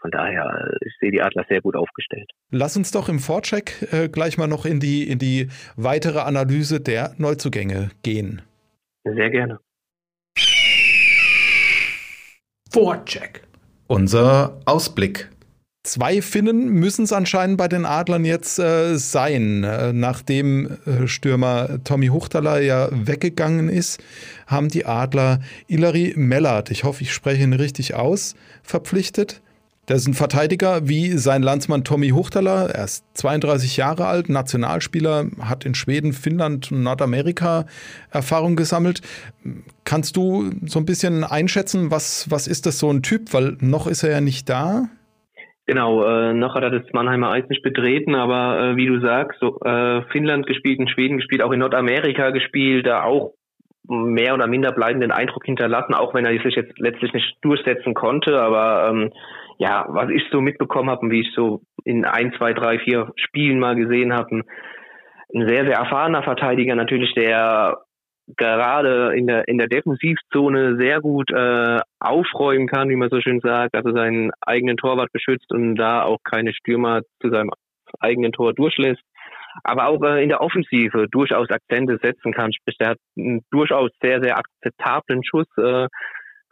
von 0.00 0.10
daher, 0.10 0.76
ich 0.84 0.92
sehe 1.00 1.10
die 1.10 1.22
Adler 1.22 1.46
sehr 1.48 1.62
gut 1.62 1.76
aufgestellt. 1.76 2.30
Lass 2.50 2.76
uns 2.76 2.90
doch 2.90 3.08
im 3.08 3.18
Vorcheck 3.18 3.88
äh, 3.90 4.08
gleich 4.08 4.36
mal 4.36 4.46
noch 4.46 4.66
in 4.66 4.78
die, 4.78 5.08
in 5.10 5.18
die 5.18 5.48
weitere 5.76 6.18
Analyse 6.18 6.80
der 6.80 7.14
Neuzugänge 7.16 7.90
gehen. 8.02 8.42
Sehr 9.04 9.30
gerne. 9.30 9.60
Vorcheck. 12.74 13.42
Unser 13.86 14.58
Ausblick. 14.64 15.30
Zwei 15.84 16.20
Finnen 16.20 16.70
müssen 16.70 17.04
es 17.04 17.12
anscheinend 17.12 17.56
bei 17.56 17.68
den 17.68 17.86
Adlern 17.86 18.24
jetzt 18.24 18.58
äh, 18.58 18.96
sein. 18.96 19.62
Äh, 19.62 19.92
nachdem 19.92 20.78
äh, 20.84 21.06
Stürmer 21.06 21.78
Tommy 21.84 22.08
Huchtaler 22.08 22.60
ja 22.60 22.88
weggegangen 22.90 23.68
ist, 23.68 24.02
haben 24.48 24.70
die 24.70 24.86
Adler 24.86 25.38
Ilari 25.68 26.14
Mellert, 26.16 26.72
ich 26.72 26.82
hoffe, 26.82 27.04
ich 27.04 27.12
spreche 27.12 27.44
ihn 27.44 27.52
richtig 27.52 27.94
aus, 27.94 28.34
verpflichtet. 28.64 29.40
Der 29.88 29.96
ist 29.96 30.08
ein 30.08 30.14
Verteidiger 30.14 30.88
wie 30.88 31.10
sein 31.10 31.42
Landsmann 31.42 31.84
Tommy 31.84 32.08
Huchtaler. 32.08 32.70
Er 32.74 32.84
ist 32.84 33.04
32 33.18 33.76
Jahre 33.76 34.06
alt, 34.06 34.30
Nationalspieler, 34.30 35.26
hat 35.42 35.66
in 35.66 35.74
Schweden, 35.74 36.12
Finnland 36.14 36.72
und 36.72 36.82
Nordamerika 36.82 37.66
Erfahrung 38.10 38.56
gesammelt. 38.56 39.02
Kannst 39.84 40.16
du 40.16 40.50
so 40.64 40.78
ein 40.78 40.86
bisschen 40.86 41.22
einschätzen, 41.22 41.90
was, 41.90 42.30
was 42.30 42.46
ist 42.46 42.64
das 42.64 42.78
so 42.78 42.90
ein 42.90 43.02
Typ? 43.02 43.34
Weil 43.34 43.58
noch 43.60 43.86
ist 43.86 44.02
er 44.02 44.10
ja 44.10 44.20
nicht 44.22 44.48
da. 44.48 44.88
Genau, 45.66 46.04
äh, 46.04 46.32
noch 46.34 46.54
hat 46.54 46.62
er 46.62 46.70
das 46.70 46.92
Mannheimer 46.92 47.30
Eis 47.32 47.48
nicht 47.48 47.62
betreten, 47.62 48.14
aber 48.14 48.60
äh, 48.60 48.76
wie 48.76 48.86
du 48.86 49.00
sagst, 49.00 49.38
so, 49.40 49.60
äh, 49.60 50.02
Finnland 50.12 50.46
gespielt, 50.46 50.78
in 50.78 50.88
Schweden 50.88 51.16
gespielt, 51.16 51.42
auch 51.42 51.52
in 51.52 51.60
Nordamerika 51.60 52.30
gespielt, 52.30 52.86
da 52.86 53.02
auch 53.02 53.32
mehr 53.86 54.34
oder 54.34 54.46
minder 54.46 54.72
bleibenden 54.72 55.10
Eindruck 55.10 55.44
hinterlassen, 55.44 55.94
auch 55.94 56.14
wenn 56.14 56.24
er 56.24 56.32
sich 56.42 56.54
jetzt 56.54 56.78
letztlich 56.78 57.12
nicht 57.12 57.36
durchsetzen 57.42 57.94
konnte. 57.94 58.40
Aber 58.40 58.88
ähm, 58.90 59.10
ja, 59.58 59.86
was 59.88 60.10
ich 60.10 60.22
so 60.30 60.40
mitbekommen 60.40 60.90
habe 60.90 61.02
und 61.02 61.10
wie 61.10 61.20
ich 61.20 61.32
so 61.34 61.62
in 61.84 62.04
ein, 62.04 62.32
zwei, 62.38 62.52
drei, 62.52 62.78
vier 62.78 63.12
Spielen 63.16 63.58
mal 63.58 63.76
gesehen 63.76 64.12
habe, 64.12 64.36
ein, 64.36 64.42
ein 65.34 65.48
sehr, 65.48 65.64
sehr 65.64 65.76
erfahrener 65.76 66.22
Verteidiger 66.22 66.74
natürlich, 66.74 67.12
der 67.14 67.78
gerade 68.36 69.14
in 69.14 69.26
der 69.26 69.46
in 69.48 69.58
der 69.58 69.68
Defensivzone 69.68 70.76
sehr 70.78 71.00
gut 71.00 71.30
äh, 71.30 71.80
aufräumen 72.00 72.66
kann, 72.66 72.88
wie 72.88 72.96
man 72.96 73.10
so 73.10 73.20
schön 73.20 73.40
sagt, 73.40 73.74
also 73.74 73.92
seinen 73.92 74.30
eigenen 74.40 74.76
Torwart 74.76 75.12
beschützt 75.12 75.52
und 75.52 75.76
da 75.76 76.02
auch 76.04 76.18
keine 76.24 76.54
Stürmer 76.54 77.02
zu 77.20 77.28
seinem 77.28 77.50
eigenen 78.00 78.32
Tor 78.32 78.54
durchlässt, 78.54 79.02
aber 79.62 79.88
auch 79.88 80.02
äh, 80.02 80.22
in 80.22 80.30
der 80.30 80.40
Offensive 80.40 81.06
durchaus 81.10 81.50
Akzente 81.50 81.98
setzen 82.02 82.32
kann. 82.32 82.52
Sprich, 82.52 82.78
der 82.78 82.90
hat 82.90 82.98
einen 83.16 83.42
durchaus 83.50 83.90
sehr 84.00 84.22
sehr 84.22 84.38
akzeptablen 84.38 85.22
Schuss, 85.22 85.48
äh, 85.58 85.88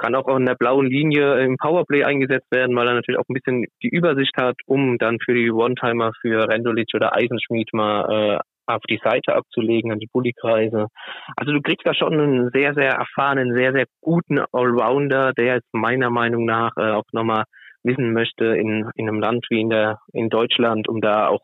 kann 0.02 0.16
auch 0.16 0.26
in 0.36 0.46
der 0.46 0.56
blauen 0.56 0.86
Linie 0.86 1.38
im 1.44 1.56
Powerplay 1.56 2.02
eingesetzt 2.02 2.50
werden, 2.50 2.74
weil 2.74 2.88
er 2.88 2.94
natürlich 2.94 3.20
auch 3.20 3.28
ein 3.28 3.34
bisschen 3.34 3.66
die 3.82 3.88
Übersicht 3.88 4.36
hat, 4.36 4.56
um 4.66 4.98
dann 4.98 5.18
für 5.24 5.32
die 5.32 5.50
One-Timer 5.50 6.10
für 6.20 6.48
Rendulic 6.48 6.88
oder 6.94 7.14
Eisenschmied 7.14 7.72
mal 7.72 8.38
äh, 8.38 8.38
auf 8.66 8.82
die 8.88 9.00
Seite 9.02 9.34
abzulegen, 9.34 9.92
an 9.92 10.00
die 10.00 10.08
Bullykreise. 10.12 10.88
Also 11.36 11.52
du 11.52 11.60
kriegst 11.60 11.86
da 11.86 11.94
schon 11.94 12.14
einen 12.14 12.50
sehr, 12.52 12.74
sehr 12.74 12.92
erfahrenen, 12.92 13.54
sehr, 13.54 13.72
sehr 13.72 13.86
guten 14.00 14.40
Allrounder, 14.52 15.32
der 15.34 15.56
jetzt 15.56 15.72
meiner 15.72 16.10
Meinung 16.10 16.44
nach 16.46 16.72
äh, 16.76 16.90
auch 16.90 17.04
nochmal 17.12 17.44
wissen 17.84 18.12
möchte 18.12 18.44
in, 18.44 18.90
in 18.96 19.08
einem 19.08 19.20
Land 19.20 19.46
wie 19.50 19.60
in, 19.60 19.70
der, 19.70 19.98
in 20.12 20.28
Deutschland, 20.30 20.88
um 20.88 21.00
da 21.00 21.28
auch 21.28 21.42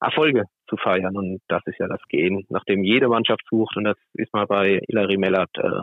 Erfolge 0.00 0.44
zu 0.68 0.76
feiern. 0.76 1.16
Und 1.16 1.40
das 1.48 1.62
ist 1.66 1.78
ja 1.78 1.86
das 1.86 2.00
Gehen, 2.08 2.44
nachdem 2.48 2.82
jede 2.82 3.08
Mannschaft 3.08 3.42
sucht. 3.50 3.76
Und 3.76 3.84
das 3.84 3.96
ist 4.14 4.32
mal 4.32 4.46
bei 4.46 4.80
Hilary 4.88 5.16
Mellert, 5.16 5.50
äh, 5.58 5.82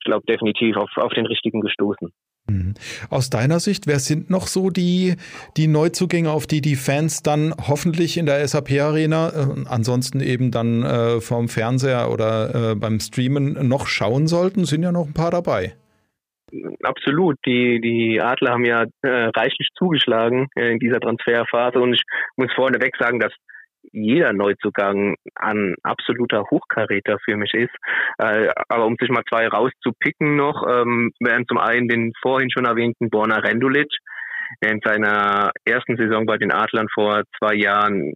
ich 0.00 0.04
glaube, 0.04 0.24
definitiv 0.26 0.76
auf, 0.76 0.90
auf 0.96 1.12
den 1.12 1.26
richtigen 1.26 1.60
gestoßen. 1.60 2.08
Mhm. 2.48 2.74
Aus 3.10 3.30
deiner 3.30 3.60
Sicht, 3.60 3.86
wer 3.86 3.98
sind 3.98 4.30
noch 4.30 4.46
so 4.46 4.70
die, 4.70 5.14
die 5.56 5.68
Neuzugänge, 5.68 6.30
auf 6.30 6.46
die 6.46 6.62
die 6.62 6.76
Fans 6.76 7.22
dann 7.22 7.54
hoffentlich 7.68 8.16
in 8.16 8.26
der 8.26 8.46
SAP-Arena, 8.46 9.28
äh, 9.28 9.68
ansonsten 9.68 10.20
eben 10.20 10.50
dann 10.50 10.82
äh, 10.82 11.20
vom 11.20 11.48
Fernseher 11.48 12.10
oder 12.10 12.72
äh, 12.72 12.74
beim 12.74 12.98
Streamen 12.98 13.68
noch 13.68 13.86
schauen 13.86 14.26
sollten? 14.26 14.64
Sind 14.64 14.82
ja 14.82 14.90
noch 14.90 15.06
ein 15.06 15.14
paar 15.14 15.30
dabei. 15.30 15.74
Absolut. 16.82 17.36
Die, 17.46 17.80
die 17.80 18.20
Adler 18.20 18.52
haben 18.52 18.64
ja 18.64 18.84
äh, 19.02 19.08
reichlich 19.36 19.68
zugeschlagen 19.76 20.48
äh, 20.56 20.72
in 20.72 20.78
dieser 20.78 20.98
Transferphase 20.98 21.78
und 21.78 21.94
ich 21.94 22.02
muss 22.36 22.52
vorneweg 22.54 22.96
sagen, 22.98 23.20
dass 23.20 23.32
jeder 23.92 24.32
Neuzugang 24.32 25.16
ein 25.34 25.74
absoluter 25.82 26.44
Hochkaräter 26.50 27.18
für 27.24 27.36
mich 27.36 27.52
ist. 27.54 27.74
Äh, 28.18 28.48
aber 28.68 28.86
um 28.86 28.96
sich 29.00 29.10
mal 29.10 29.24
zwei 29.28 29.48
rauszupicken 29.48 30.36
noch, 30.36 30.66
ähm, 30.68 31.12
wären 31.20 31.46
zum 31.46 31.58
einen 31.58 31.88
den 31.88 32.12
vorhin 32.20 32.50
schon 32.50 32.64
erwähnten 32.64 33.10
Borna 33.10 33.38
Rendulic, 33.38 33.88
der 34.62 34.72
in 34.72 34.80
seiner 34.84 35.52
ersten 35.64 35.96
Saison 35.96 36.26
bei 36.26 36.36
den 36.36 36.52
Adlern 36.52 36.88
vor 36.92 37.22
zwei 37.38 37.54
Jahren 37.54 38.12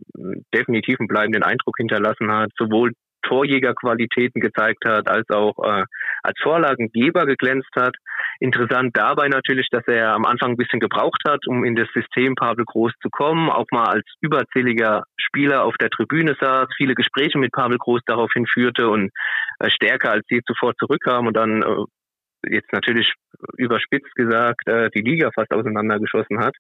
definitiv 0.55 0.99
einen 0.99 1.09
bleibenden 1.09 1.43
Eindruck 1.43 1.77
hinterlassen 1.77 2.31
hat, 2.33 2.51
sowohl 2.59 2.93
Torjägerqualitäten 3.25 4.41
gezeigt 4.41 4.85
hat, 4.85 5.09
als 5.09 5.29
auch 5.31 5.59
äh, 5.65 5.85
als 6.23 6.39
Vorlagengeber 6.43 7.27
geglänzt 7.27 7.75
hat. 7.77 7.97
Interessant 8.41 8.97
dabei 8.97 9.29
natürlich, 9.29 9.69
dass 9.71 9.87
er 9.87 10.15
am 10.15 10.25
Anfang 10.25 10.53
ein 10.53 10.57
bisschen 10.57 10.81
gebraucht 10.81 11.23
hat, 11.27 11.47
um 11.47 11.65
in 11.65 11.77
das 11.77 11.89
System 11.93 12.35
Pavel 12.35 12.65
Groß 12.65 12.93
zu 13.03 13.11
kommen, 13.11 13.51
auch 13.51 13.67
mal 13.71 13.87
als 13.87 14.05
überzähliger 14.21 15.05
Spieler 15.17 15.65
auf 15.65 15.77
der 15.77 15.91
Tribüne 15.91 16.37
saß, 16.41 16.69
viele 16.77 16.95
Gespräche 16.95 17.39
mit 17.39 17.53
Pavel 17.53 17.79
Groß 17.79 18.03
daraufhin 18.07 18.47
führte 18.47 18.89
und 18.89 19.11
äh, 19.59 19.71
stärker 19.71 20.13
als 20.13 20.25
je 20.29 20.41
zuvor 20.47 20.75
zurückkam 20.77 21.27
und 21.27 21.37
dann 21.37 21.63
äh, 21.63 21.85
jetzt 22.51 22.73
natürlich 22.73 23.13
überspitzt 23.57 24.15
gesagt 24.15 24.69
äh, 24.69 24.91
die 24.91 25.01
Liga 25.01 25.31
fast 25.35 25.53
auseinandergeschossen 25.53 26.41
hat. 26.41 26.55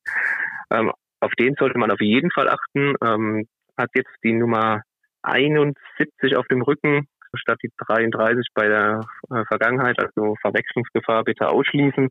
Ähm, 0.70 0.92
auf 1.20 1.32
den 1.38 1.54
sollte 1.58 1.78
man 1.78 1.90
auf 1.90 2.00
jeden 2.00 2.30
Fall 2.30 2.48
achten. 2.48 2.94
Ähm, 3.02 3.46
hat 3.76 3.90
jetzt 3.94 4.14
die 4.22 4.32
Nummer 4.32 4.82
71 5.24 6.36
auf 6.36 6.46
dem 6.48 6.62
Rücken 6.62 7.08
statt 7.36 7.58
die 7.62 7.70
33 7.78 8.48
bei 8.54 8.68
der 8.68 9.00
äh, 9.30 9.44
Vergangenheit, 9.46 9.98
also 9.98 10.36
Verwechslungsgefahr 10.40 11.24
bitte 11.24 11.48
ausschließen. 11.48 12.08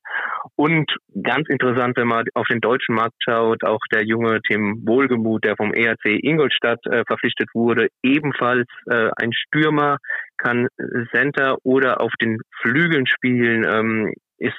Und 0.56 0.92
ganz 1.22 1.48
interessant, 1.50 1.98
wenn 1.98 2.08
man 2.08 2.26
auf 2.34 2.48
den 2.48 2.62
deutschen 2.62 2.96
Markt 2.96 3.16
schaut, 3.24 3.64
auch 3.64 3.80
der 3.94 4.04
junge 4.04 4.42
Tim 4.42 4.82
Wohlgemuth, 4.86 5.44
der 5.44 5.56
vom 5.56 5.74
ERC 5.74 6.06
Ingolstadt 6.06 6.86
äh, 6.88 7.04
verpflichtet 7.06 7.50
wurde, 7.54 7.88
ebenfalls 8.04 8.68
äh, 8.90 9.10
ein 9.18 9.34
Stürmer, 9.34 9.98
kann 10.38 10.68
Center 11.14 11.58
oder 11.64 12.02
auf 12.02 12.12
den 12.20 12.40
Flügeln 12.62 13.08
spielen, 13.08 13.66
ähm, 13.66 14.14
ist 14.38 14.58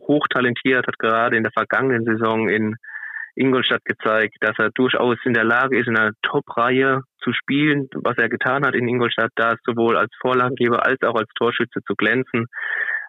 hochtalentiert, 0.00 0.86
hat 0.86 0.98
gerade 0.98 1.36
in 1.36 1.42
der 1.42 1.52
vergangenen 1.52 2.04
Saison 2.04 2.48
in 2.48 2.76
Ingolstadt 3.36 3.84
gezeigt, 3.84 4.36
dass 4.40 4.58
er 4.58 4.70
durchaus 4.70 5.16
in 5.24 5.34
der 5.34 5.44
Lage 5.44 5.78
ist, 5.78 5.88
in 5.88 5.96
einer 5.96 6.12
Top-Reihe 6.22 7.02
zu 7.22 7.32
spielen, 7.32 7.88
was 7.94 8.16
er 8.18 8.28
getan 8.28 8.64
hat 8.64 8.74
in 8.74 8.88
Ingolstadt, 8.88 9.30
da 9.34 9.54
sowohl 9.64 9.96
als 9.96 10.10
Vorlagengeber 10.20 10.86
als 10.86 11.02
auch 11.02 11.16
als 11.16 11.28
Torschütze 11.36 11.80
zu 11.86 11.94
glänzen. 11.94 12.46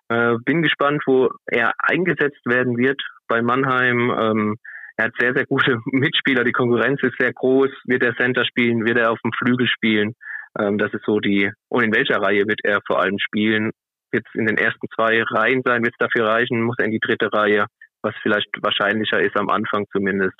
Äh, 0.09 0.35
bin 0.45 0.61
gespannt, 0.61 1.01
wo 1.05 1.29
er 1.45 1.73
eingesetzt 1.77 2.45
werden 2.45 2.77
wird 2.77 3.01
bei 3.27 3.41
Mannheim. 3.41 4.11
Ähm, 4.19 4.55
er 4.97 5.05
hat 5.05 5.13
sehr, 5.19 5.33
sehr 5.33 5.45
gute 5.45 5.79
Mitspieler. 5.85 6.43
Die 6.43 6.51
Konkurrenz 6.51 7.01
ist 7.03 7.17
sehr 7.19 7.33
groß. 7.33 7.69
Wird 7.85 8.03
er 8.03 8.15
Center 8.15 8.45
spielen? 8.45 8.85
Wird 8.85 8.97
er 8.97 9.11
auf 9.11 9.19
dem 9.23 9.31
Flügel 9.33 9.67
spielen? 9.67 10.13
Ähm, 10.59 10.77
das 10.77 10.93
ist 10.93 11.05
so 11.05 11.19
die, 11.19 11.51
und 11.69 11.83
in 11.83 11.93
welcher 11.93 12.21
Reihe 12.21 12.47
wird 12.47 12.61
er 12.63 12.79
vor 12.87 13.01
allem 13.01 13.17
spielen? 13.19 13.71
Wird 14.11 14.25
es 14.27 14.39
in 14.39 14.45
den 14.45 14.57
ersten 14.57 14.87
zwei 14.95 15.21
Reihen 15.23 15.61
sein? 15.65 15.83
Wird 15.83 15.95
es 15.99 16.07
dafür 16.07 16.27
reichen? 16.27 16.61
Muss 16.61 16.77
er 16.79 16.85
in 16.85 16.91
die 16.91 16.99
dritte 16.99 17.31
Reihe? 17.33 17.65
Was 18.05 18.15
vielleicht 18.21 18.47
wahrscheinlicher 18.61 19.19
ist 19.19 19.37
am 19.37 19.49
Anfang 19.49 19.85
zumindest. 19.91 20.39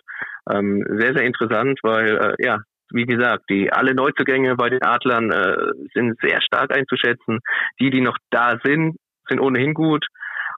Ähm, 0.50 0.86
sehr, 0.88 1.14
sehr 1.14 1.26
interessant, 1.26 1.80
weil 1.84 2.18
äh, 2.18 2.36
ja, 2.46 2.60
wie 2.92 3.06
gesagt, 3.06 3.44
die 3.50 3.72
alle 3.74 3.94
Neuzugänge 3.94 4.56
bei 4.56 4.70
den 4.70 4.84
Adlern 4.84 5.32
äh, 5.32 5.58
sind 5.94 6.18
sehr 6.22 6.42
stark 6.42 6.72
einzuschätzen. 6.72 7.40
Die, 7.80 7.90
die 7.90 8.02
noch 8.02 8.18
da 8.30 8.58
sind, 8.64 8.96
sind 9.28 9.40
ohnehin 9.40 9.74
gut. 9.74 10.06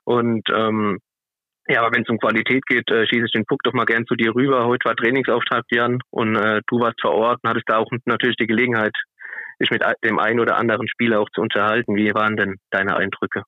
Und 0.04 0.42
ähm, 0.54 0.98
ja, 1.66 1.82
aber 1.82 1.94
wenn 1.94 2.02
es 2.02 2.08
um 2.08 2.18
Qualität 2.18 2.64
geht, 2.66 2.90
äh, 2.90 3.06
schieße 3.06 3.26
ich 3.26 3.32
den 3.32 3.44
Puck 3.44 3.62
doch 3.62 3.72
mal 3.74 3.84
gern 3.84 4.06
zu 4.06 4.14
dir 4.14 4.34
rüber. 4.34 4.66
Heute 4.66 4.88
war 4.88 4.96
Trainingsauftakt, 4.96 5.66
Jan, 5.70 5.98
und 6.10 6.36
äh, 6.36 6.60
du 6.66 6.80
warst 6.80 7.00
vor 7.00 7.12
Ort 7.12 7.40
und 7.42 7.50
hattest 7.50 7.68
da 7.68 7.78
auch 7.78 7.90
natürlich 8.06 8.36
die 8.36 8.46
Gelegenheit, 8.46 8.94
dich 9.60 9.70
mit 9.70 9.82
dem 10.04 10.18
einen 10.18 10.40
oder 10.40 10.56
anderen 10.56 10.88
Spieler 10.88 11.20
auch 11.20 11.28
zu 11.34 11.40
unterhalten. 11.40 11.96
Wie 11.96 12.14
waren 12.14 12.36
denn 12.36 12.56
deine 12.70 12.96
Eindrücke? 12.96 13.42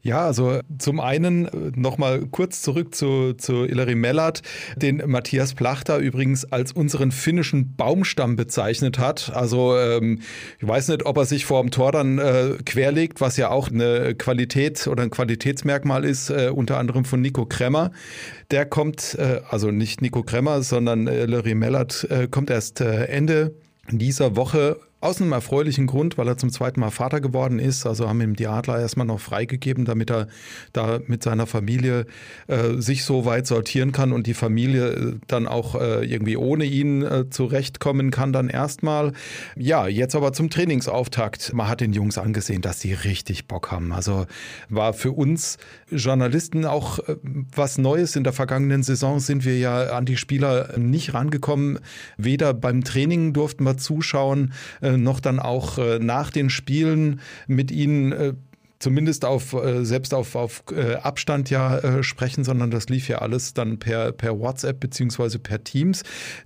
Ja, 0.00 0.24
also 0.24 0.60
zum 0.78 1.00
einen 1.00 1.46
äh, 1.46 1.72
nochmal 1.74 2.20
kurz 2.30 2.62
zurück 2.62 2.94
zu, 2.94 3.32
zu 3.34 3.64
Ilari 3.64 3.96
Mellert, 3.96 4.42
den 4.76 5.02
Matthias 5.06 5.54
Plachter 5.54 5.98
übrigens 5.98 6.44
als 6.44 6.70
unseren 6.70 7.10
finnischen 7.10 7.74
Baumstamm 7.74 8.36
bezeichnet 8.36 9.00
hat. 9.00 9.32
Also 9.34 9.76
ähm, 9.76 10.20
ich 10.60 10.68
weiß 10.68 10.88
nicht, 10.88 11.04
ob 11.04 11.16
er 11.16 11.24
sich 11.24 11.46
vor 11.46 11.62
dem 11.62 11.72
Tor 11.72 11.90
dann 11.90 12.18
äh, 12.18 12.58
querlegt, 12.64 13.20
was 13.20 13.36
ja 13.36 13.50
auch 13.50 13.70
eine 13.70 14.14
Qualität 14.14 14.86
oder 14.86 15.02
ein 15.02 15.10
Qualitätsmerkmal 15.10 16.04
ist, 16.04 16.30
äh, 16.30 16.52
unter 16.54 16.78
anderem 16.78 17.04
von 17.04 17.20
Nico 17.20 17.44
Kremmer. 17.44 17.90
Der 18.52 18.66
kommt, 18.66 19.16
äh, 19.18 19.40
also 19.50 19.72
nicht 19.72 20.00
Nico 20.00 20.22
Kremmer, 20.22 20.62
sondern 20.62 21.08
äh, 21.08 21.24
Ilari 21.24 21.56
Mellert 21.56 22.06
äh, 22.08 22.28
kommt 22.28 22.50
erst 22.50 22.80
Ende 22.80 23.54
dieser 23.90 24.36
Woche 24.36 24.78
Aus 25.00 25.22
einem 25.22 25.30
erfreulichen 25.30 25.86
Grund, 25.86 26.18
weil 26.18 26.26
er 26.26 26.38
zum 26.38 26.50
zweiten 26.50 26.80
Mal 26.80 26.90
Vater 26.90 27.20
geworden 27.20 27.60
ist. 27.60 27.86
Also 27.86 28.08
haben 28.08 28.20
ihm 28.20 28.34
die 28.34 28.48
Adler 28.48 28.80
erstmal 28.80 29.06
noch 29.06 29.20
freigegeben, 29.20 29.84
damit 29.84 30.10
er 30.10 30.26
da 30.72 30.98
mit 31.06 31.22
seiner 31.22 31.46
Familie 31.46 32.06
äh, 32.48 32.80
sich 32.80 33.04
so 33.04 33.24
weit 33.24 33.46
sortieren 33.46 33.92
kann 33.92 34.12
und 34.12 34.26
die 34.26 34.34
Familie 34.34 34.88
äh, 34.88 35.14
dann 35.28 35.46
auch 35.46 35.76
äh, 35.76 36.04
irgendwie 36.04 36.36
ohne 36.36 36.64
ihn 36.64 37.02
äh, 37.02 37.30
zurechtkommen 37.30 38.10
kann 38.10 38.32
dann 38.32 38.48
erstmal. 38.48 39.12
Ja, 39.54 39.86
jetzt 39.86 40.16
aber 40.16 40.32
zum 40.32 40.50
Trainingsauftakt. 40.50 41.54
Man 41.54 41.68
hat 41.68 41.80
den 41.80 41.92
Jungs 41.92 42.18
angesehen, 42.18 42.60
dass 42.60 42.80
sie 42.80 42.92
richtig 42.92 43.46
Bock 43.46 43.70
haben. 43.70 43.92
Also 43.92 44.26
war 44.68 44.94
für 44.94 45.12
uns 45.12 45.58
Journalisten 45.92 46.64
auch 46.64 46.98
äh, 46.98 47.14
was 47.54 47.78
Neues. 47.78 48.16
In 48.16 48.24
der 48.24 48.32
vergangenen 48.32 48.82
Saison 48.82 49.20
sind 49.20 49.44
wir 49.44 49.58
ja 49.58 49.90
an 49.90 50.06
die 50.06 50.16
Spieler 50.16 50.76
nicht 50.76 51.14
rangekommen. 51.14 51.78
Weder 52.16 52.52
beim 52.52 52.82
Training 52.82 53.32
durften 53.32 53.62
wir 53.62 53.76
zuschauen, 53.76 54.52
äh, 54.80 54.87
noch 54.96 55.20
dann 55.20 55.38
auch 55.38 55.78
äh, 55.78 55.98
nach 55.98 56.30
den 56.30 56.50
Spielen 56.50 57.20
mit 57.46 57.70
ihnen 57.70 58.12
äh, 58.12 58.34
zumindest 58.78 59.24
auf 59.24 59.52
äh, 59.54 59.84
selbst 59.84 60.14
auf, 60.14 60.34
auf 60.34 60.62
äh, 60.74 60.94
Abstand 60.96 61.50
ja 61.50 61.78
äh, 61.78 62.02
sprechen, 62.02 62.44
sondern 62.44 62.70
das 62.70 62.88
lief 62.88 63.08
ja 63.08 63.18
alles 63.18 63.54
dann 63.54 63.78
per, 63.78 64.12
per 64.12 64.38
WhatsApp 64.38 64.80
beziehungsweise 64.80 65.38
per 65.38 65.64
Teams. 65.64 66.02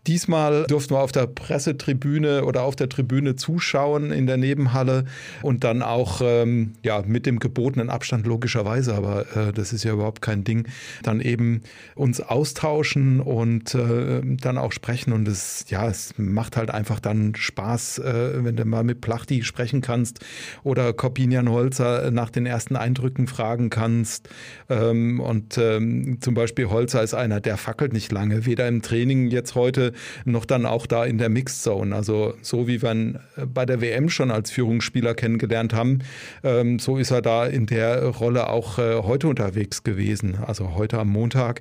Diesmal 0.07 0.65
durften 0.65 0.95
wir 0.95 1.01
auf 1.01 1.13
der 1.13 1.27
Pressetribüne 1.27 2.45
oder 2.45 2.63
auf 2.63 2.77
der 2.77 2.89
Tribüne 2.89 3.37
zuschauen 3.37 4.13
in 4.13 4.27
der 4.27 4.37
Nebenhalle 4.37 5.05
und 5.43 5.65
dann 5.65 5.83
auch 5.83 6.21
ähm, 6.23 6.75
ja 6.83 7.03
mit 7.07 7.27
dem 7.27 7.39
gebotenen 7.39 7.91
Abstand 7.91 8.27
logischerweise, 8.27 8.95
aber 8.95 9.27
äh, 9.37 9.53
das 9.53 9.73
ist 9.73 9.85
ja 9.85 9.93
überhaupt 9.93 10.23
kein 10.23 10.45
Ding, 10.45 10.67
dann 11.03 11.21
eben 11.21 11.63
uns 11.95 12.21
austauschen 12.21 13.21
und 13.21 13.75
äh, 13.75 14.21
dann 14.23 14.59
auch 14.59 14.73
sprechen 14.73 15.13
und 15.13 15.29
es 15.29 15.67
ja 15.69 15.89
es 15.89 16.15
macht 16.17 16.57
halt 16.57 16.71
einfach 16.71 17.01
dann 17.01 17.35
Spaß, 17.35 17.99
äh, 17.99 18.45
wenn 18.45 18.57
du 18.57 18.65
mal 18.65 18.85
mit 18.85 19.01
Plachti 19.01 19.43
sprechen 19.43 19.81
kannst 19.81 20.21
oder 20.63 20.93
Corbinian 20.93 21.51
Holzer 21.51 22.11
nach 22.11 22.22
den 22.31 22.47
ersten 22.47 22.77
Eindrücken 22.77 23.27
fragen 23.27 23.71
kannst. 23.71 24.29
Ähm, 24.69 25.21
und 25.21 25.59
ähm, 25.59 26.19
zum 26.21 26.35
Beispiel 26.35 26.69
Holzer 26.69 27.03
ist 27.03 27.15
einer, 27.15 27.41
der 27.41 27.57
fackelt 27.57 27.93
nicht 27.93 28.13
lange, 28.13 28.47
weder 28.47 28.69
im 28.69 28.83
Training 28.83 29.29
jetzt 29.29 29.55
heute 29.55 29.93
noch 30.25 30.45
dann 30.45 30.67
auch 30.67 30.87
da 30.87 31.05
in 31.05 31.19
der 31.19 31.29
Mixed 31.29 31.63
Zone. 31.63 31.95
Also 31.95 32.35
so 32.43 32.69
wie 32.69 32.83
wir 32.83 33.21
bei 33.53 33.67
der 33.67 33.81
WM 33.81 34.09
schon 34.09 34.31
als 34.31 34.51
Führungsspieler 34.51 35.15
kennengelernt 35.15 35.73
haben, 35.73 36.01
ähm, 36.43 36.79
so 36.79 36.99
ist 36.99 37.11
er 37.11 37.23
da 37.23 37.47
in 37.47 37.67
der 37.67 38.05
Rolle 38.07 38.49
auch 38.49 38.79
äh, 38.79 39.03
heute 39.03 39.29
unterwegs 39.29 39.83
gewesen. 39.83 40.37
Also 40.47 40.75
heute 40.75 40.99
am 40.99 41.09
Montag 41.09 41.61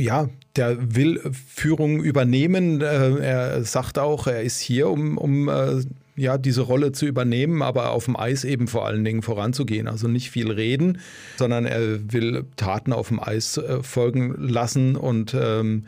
ja, 0.00 0.28
der 0.56 0.94
will 0.94 1.20
Führung 1.32 2.02
übernehmen. 2.02 2.80
Äh, 2.80 3.18
er 3.18 3.64
sagt 3.64 3.98
auch, 3.98 4.26
er 4.26 4.42
ist 4.42 4.60
hier, 4.60 4.88
um, 4.88 5.18
um 5.18 5.48
äh, 5.48 5.82
ja, 6.16 6.36
diese 6.38 6.62
Rolle 6.62 6.92
zu 6.92 7.06
übernehmen, 7.06 7.62
aber 7.62 7.90
auf 7.90 8.04
dem 8.04 8.16
Eis 8.16 8.44
eben 8.44 8.68
vor 8.68 8.86
allen 8.86 9.04
Dingen 9.04 9.22
voranzugehen. 9.22 9.88
Also 9.88 10.08
nicht 10.08 10.30
viel 10.30 10.50
reden, 10.50 10.98
sondern 11.36 11.64
er 11.64 12.12
will 12.12 12.44
Taten 12.56 12.92
auf 12.92 13.08
dem 13.08 13.20
Eis 13.20 13.56
äh, 13.56 13.82
folgen 13.82 14.34
lassen 14.38 14.96
und 14.96 15.34
ähm, 15.34 15.86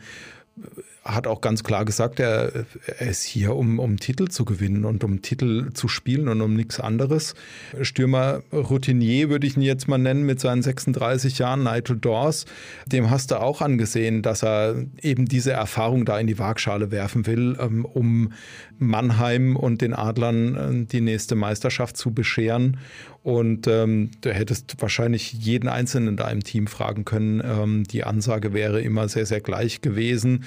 hat 1.05 1.27
auch 1.27 1.39
ganz 1.39 1.63
klar 1.63 1.85
gesagt, 1.85 2.19
er, 2.19 2.65
er 2.97 3.07
ist 3.07 3.23
hier, 3.23 3.55
um, 3.55 3.77
um 3.77 3.97
Titel 3.97 4.27
zu 4.27 4.43
gewinnen 4.43 4.85
und 4.85 5.03
um 5.03 5.21
Titel 5.21 5.71
zu 5.73 5.87
spielen 5.87 6.27
und 6.27 6.41
um 6.41 6.55
nichts 6.55 6.79
anderes. 6.79 7.35
Stürmer 7.79 8.41
Routinier 8.51 9.29
würde 9.29 9.45
ich 9.45 9.55
ihn 9.55 9.61
jetzt 9.61 9.87
mal 9.87 9.99
nennen 9.99 10.25
mit 10.25 10.39
seinen 10.39 10.63
36 10.63 11.37
Jahren, 11.37 11.63
Nigel 11.63 11.97
Dawes. 11.97 12.45
Dem 12.87 13.11
hast 13.11 13.29
du 13.29 13.39
auch 13.39 13.61
angesehen, 13.61 14.23
dass 14.23 14.43
er 14.43 14.83
eben 14.99 15.25
diese 15.25 15.51
Erfahrung 15.51 16.05
da 16.05 16.19
in 16.19 16.25
die 16.25 16.39
Waagschale 16.39 16.89
werfen 16.89 17.27
will, 17.27 17.55
ähm, 17.59 17.85
um 17.85 18.33
Mannheim 18.79 19.55
und 19.55 19.81
den 19.81 19.93
Adlern 19.93 20.55
äh, 20.55 20.85
die 20.85 21.01
nächste 21.01 21.35
Meisterschaft 21.35 21.97
zu 21.97 22.11
bescheren. 22.13 22.77
Und 23.25 23.65
ähm, 23.65 24.11
du 24.21 24.31
hättest 24.31 24.79
wahrscheinlich 24.79 25.33
jeden 25.33 25.67
Einzelnen 25.67 26.15
da 26.15 26.29
im 26.29 26.43
Team 26.43 26.67
fragen 26.67 27.05
können. 27.05 27.41
Ähm, 27.43 27.83
die 27.83 28.03
Ansage 28.03 28.53
wäre 28.53 28.81
immer 28.81 29.09
sehr, 29.09 29.25
sehr 29.25 29.41
gleich 29.41 29.81
gewesen. 29.81 30.43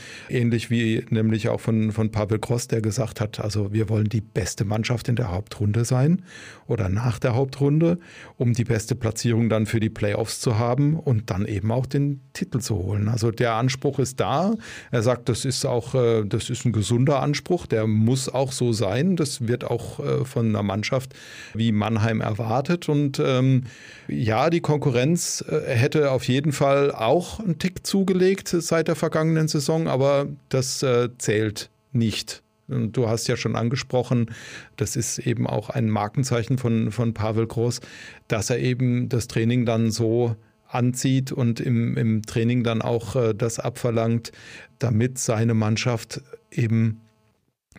Ähnlich 0.48 0.70
wie 0.70 1.04
nämlich 1.10 1.50
auch 1.50 1.60
von, 1.60 1.92
von 1.92 2.10
Pavel 2.10 2.38
Gross, 2.38 2.68
der 2.68 2.80
gesagt 2.80 3.20
hat, 3.20 3.38
also 3.38 3.70
wir 3.70 3.90
wollen 3.90 4.08
die 4.08 4.22
beste 4.22 4.64
Mannschaft 4.64 5.06
in 5.10 5.14
der 5.14 5.30
Hauptrunde 5.30 5.84
sein 5.84 6.22
oder 6.66 6.88
nach 6.88 7.18
der 7.18 7.34
Hauptrunde, 7.34 7.98
um 8.38 8.54
die 8.54 8.64
beste 8.64 8.94
Platzierung 8.94 9.50
dann 9.50 9.66
für 9.66 9.78
die 9.78 9.90
Playoffs 9.90 10.40
zu 10.40 10.58
haben 10.58 10.98
und 10.98 11.28
dann 11.28 11.44
eben 11.44 11.70
auch 11.70 11.84
den 11.84 12.22
Titel 12.32 12.60
zu 12.60 12.76
holen. 12.76 13.08
Also 13.08 13.30
der 13.30 13.52
Anspruch 13.56 13.98
ist 13.98 14.20
da. 14.20 14.54
Er 14.90 15.02
sagt, 15.02 15.28
das 15.28 15.44
ist 15.44 15.66
auch, 15.66 15.94
äh, 15.94 16.24
das 16.24 16.48
ist 16.48 16.64
ein 16.64 16.72
gesunder 16.72 17.20
Anspruch, 17.20 17.66
der 17.66 17.86
muss 17.86 18.30
auch 18.30 18.52
so 18.52 18.72
sein. 18.72 19.16
Das 19.16 19.46
wird 19.46 19.64
auch 19.64 20.00
äh, 20.00 20.24
von 20.24 20.48
einer 20.48 20.62
Mannschaft 20.62 21.12
wie 21.52 21.72
Mannheim 21.72 22.22
erwartet. 22.22 22.88
Und 22.88 23.20
ähm, 23.22 23.64
ja, 24.06 24.48
die 24.48 24.60
Konkurrenz 24.60 25.44
äh, 25.46 25.74
hätte 25.74 26.10
auf 26.10 26.24
jeden 26.24 26.52
Fall 26.52 26.90
auch 26.90 27.38
einen 27.38 27.58
Tick 27.58 27.86
zugelegt 27.86 28.48
seit 28.48 28.88
der 28.88 28.96
vergangenen 28.96 29.46
Saison, 29.48 29.88
aber 29.88 30.28
das 30.48 30.82
äh, 30.82 31.08
zählt 31.18 31.70
nicht. 31.92 32.42
Und 32.68 32.96
du 32.96 33.08
hast 33.08 33.26
ja 33.28 33.36
schon 33.36 33.56
angesprochen, 33.56 34.30
das 34.76 34.94
ist 34.94 35.18
eben 35.18 35.46
auch 35.46 35.70
ein 35.70 35.88
Markenzeichen 35.88 36.58
von, 36.58 36.92
von 36.92 37.14
Pavel 37.14 37.46
Groß, 37.46 37.80
dass 38.28 38.50
er 38.50 38.58
eben 38.58 39.08
das 39.08 39.26
Training 39.26 39.64
dann 39.64 39.90
so 39.90 40.36
anzieht 40.68 41.32
und 41.32 41.60
im, 41.60 41.96
im 41.96 42.22
Training 42.22 42.62
dann 42.62 42.82
auch 42.82 43.16
äh, 43.16 43.34
das 43.34 43.58
abverlangt, 43.58 44.32
damit 44.78 45.18
seine 45.18 45.54
Mannschaft 45.54 46.20
eben 46.50 47.00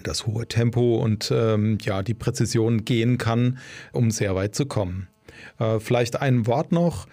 das 0.03 0.25
hohe 0.25 0.47
Tempo 0.47 0.97
und 0.97 1.31
ähm, 1.31 1.77
ja, 1.81 2.01
die 2.03 2.13
Präzision 2.13 2.85
gehen 2.85 3.17
kann, 3.17 3.59
um 3.91 4.11
sehr 4.11 4.35
weit 4.35 4.55
zu 4.55 4.65
kommen. 4.65 5.07
Äh, 5.59 5.79
vielleicht 5.79 6.21
ein 6.21 6.47
Wort 6.47 6.71
noch. 6.71 7.07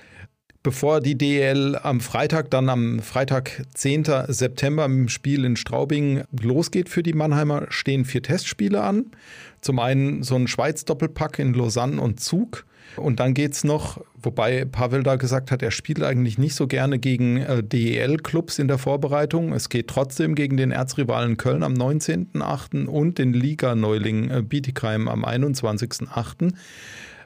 Bevor 0.66 1.00
die 1.00 1.16
DL 1.16 1.78
am 1.80 2.00
Freitag, 2.00 2.50
dann 2.50 2.68
am 2.68 2.98
Freitag, 2.98 3.62
10. 3.74 4.04
September 4.26 4.84
im 4.84 5.08
Spiel 5.08 5.44
in 5.44 5.54
Straubing 5.54 6.24
losgeht 6.42 6.88
für 6.88 7.04
die 7.04 7.12
Mannheimer, 7.12 7.66
stehen 7.68 8.04
vier 8.04 8.20
Testspiele 8.20 8.82
an. 8.82 9.12
Zum 9.60 9.78
einen 9.78 10.24
so 10.24 10.34
ein 10.34 10.48
Schweiz-Doppelpack 10.48 11.38
in 11.38 11.54
Lausanne 11.54 12.00
und 12.00 12.18
Zug. 12.18 12.66
Und 12.96 13.20
dann 13.20 13.32
geht 13.32 13.52
es 13.52 13.62
noch, 13.62 14.00
wobei 14.20 14.64
Pavel 14.64 15.04
da 15.04 15.14
gesagt 15.14 15.52
hat, 15.52 15.62
er 15.62 15.70
spielt 15.70 16.02
eigentlich 16.02 16.36
nicht 16.36 16.56
so 16.56 16.66
gerne 16.66 16.98
gegen 16.98 17.36
äh, 17.36 17.62
DEL-Clubs 17.62 18.58
in 18.58 18.66
der 18.66 18.78
Vorbereitung. 18.78 19.52
Es 19.52 19.68
geht 19.68 19.86
trotzdem 19.86 20.34
gegen 20.34 20.56
den 20.56 20.72
Erzrivalen 20.72 21.36
Köln 21.36 21.62
am 21.62 21.74
19.8. 21.74 22.86
und 22.86 23.18
den 23.18 23.32
Liga-Neuling 23.32 24.30
äh, 24.30 24.42
Bietigheim 24.42 25.06
am 25.06 25.24
21.8. 25.24 26.52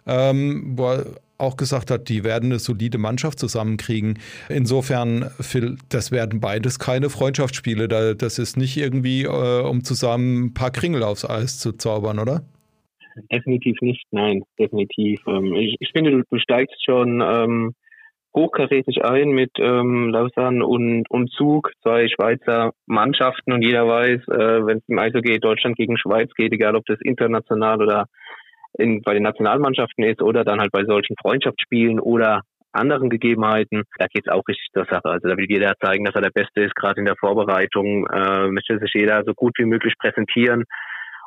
Ähm, 0.07 0.75
wo 0.77 0.91
er 0.91 1.07
auch 1.41 1.57
gesagt 1.57 1.91
hat, 1.91 2.09
die 2.09 2.25
werden 2.25 2.51
eine 2.51 2.59
solide 2.59 2.99
Mannschaft 2.99 3.39
zusammenkriegen. 3.39 4.19
Insofern, 4.49 5.31
Phil, 5.41 5.77
das 5.89 6.13
werden 6.13 6.41
beides 6.41 6.79
keine 6.79 7.11
Freundschaftsspiele. 7.11 7.89
Das 7.89 8.39
ist 8.39 8.57
nicht 8.57 8.77
irgendwie, 8.77 9.25
äh, 9.25 9.63
um 9.63 9.85
zusammen 9.85 10.47
ein 10.47 10.55
paar 10.55 10.71
Kringel 10.71 11.03
aufs 11.03 11.29
Eis 11.29 11.59
zu 11.59 11.73
zaubern, 11.73 12.19
oder? 12.19 12.43
Definitiv 13.31 13.81
nicht, 13.81 14.05
nein, 14.13 14.43
definitiv. 14.59 15.21
Ähm, 15.27 15.55
ich, 15.55 15.77
ich, 15.81 15.91
finde, 15.93 16.11
du, 16.13 16.23
du 16.31 16.39
steigst 16.39 16.85
schon 16.85 17.21
ähm, 17.21 17.75
hochkarätig 18.35 19.05
ein 19.05 19.31
mit 19.31 19.51
ähm, 19.59 20.11
Lausanne 20.11 20.65
und, 20.65 21.11
und 21.11 21.31
Zug, 21.33 21.73
zwei 21.83 22.09
Schweizer 22.09 22.73
Mannschaften 22.87 23.53
und 23.53 23.63
jeder 23.63 23.87
weiß, 23.87 24.29
äh, 24.29 24.67
wenn 24.67 24.79
es 24.79 24.89
im 24.89 24.99
Eishockey 24.99 25.41
Deutschland 25.41 25.77
gegen 25.77 25.99
Schweiz 25.99 26.33
geht, 26.35 26.53
egal 26.53 26.77
ob 26.77 26.87
das 26.87 27.01
international 27.03 27.83
oder 27.83 28.07
in, 28.79 29.03
bei 29.03 29.15
den 29.15 29.23
Nationalmannschaften 29.23 30.05
ist 30.05 30.23
oder 30.23 30.45
dann 30.45 30.61
halt 30.61 30.73
bei 30.73 30.85
solchen 30.85 31.17
Freundschaftsspielen 31.21 32.01
oder 32.01 32.43
anderen 32.73 33.11
Gegebenheiten, 33.11 33.83
da 33.99 34.07
geht 34.07 34.27
es 34.27 34.33
auch 34.33 34.47
richtig 34.47 34.69
zur 34.73 34.85
Sache. 34.85 35.07
Also 35.07 35.29
da 35.29 35.37
will 35.37 35.47
jeder 35.49 35.75
zeigen, 35.83 36.05
dass 36.05 36.15
er 36.15 36.23
der 36.23 36.31
Beste 36.31 36.63
ist, 36.63 36.77
gerade 36.77 37.01
in 37.01 37.07
der 37.07 37.17
Vorbereitung 37.17 38.07
äh, 38.07 38.49
möchte 38.49 38.79
sich 38.79 38.93
jeder 38.95 39.25
so 39.25 39.35
gut 39.35 39.55
wie 39.59 39.65
möglich 39.65 39.95
präsentieren. 39.99 40.65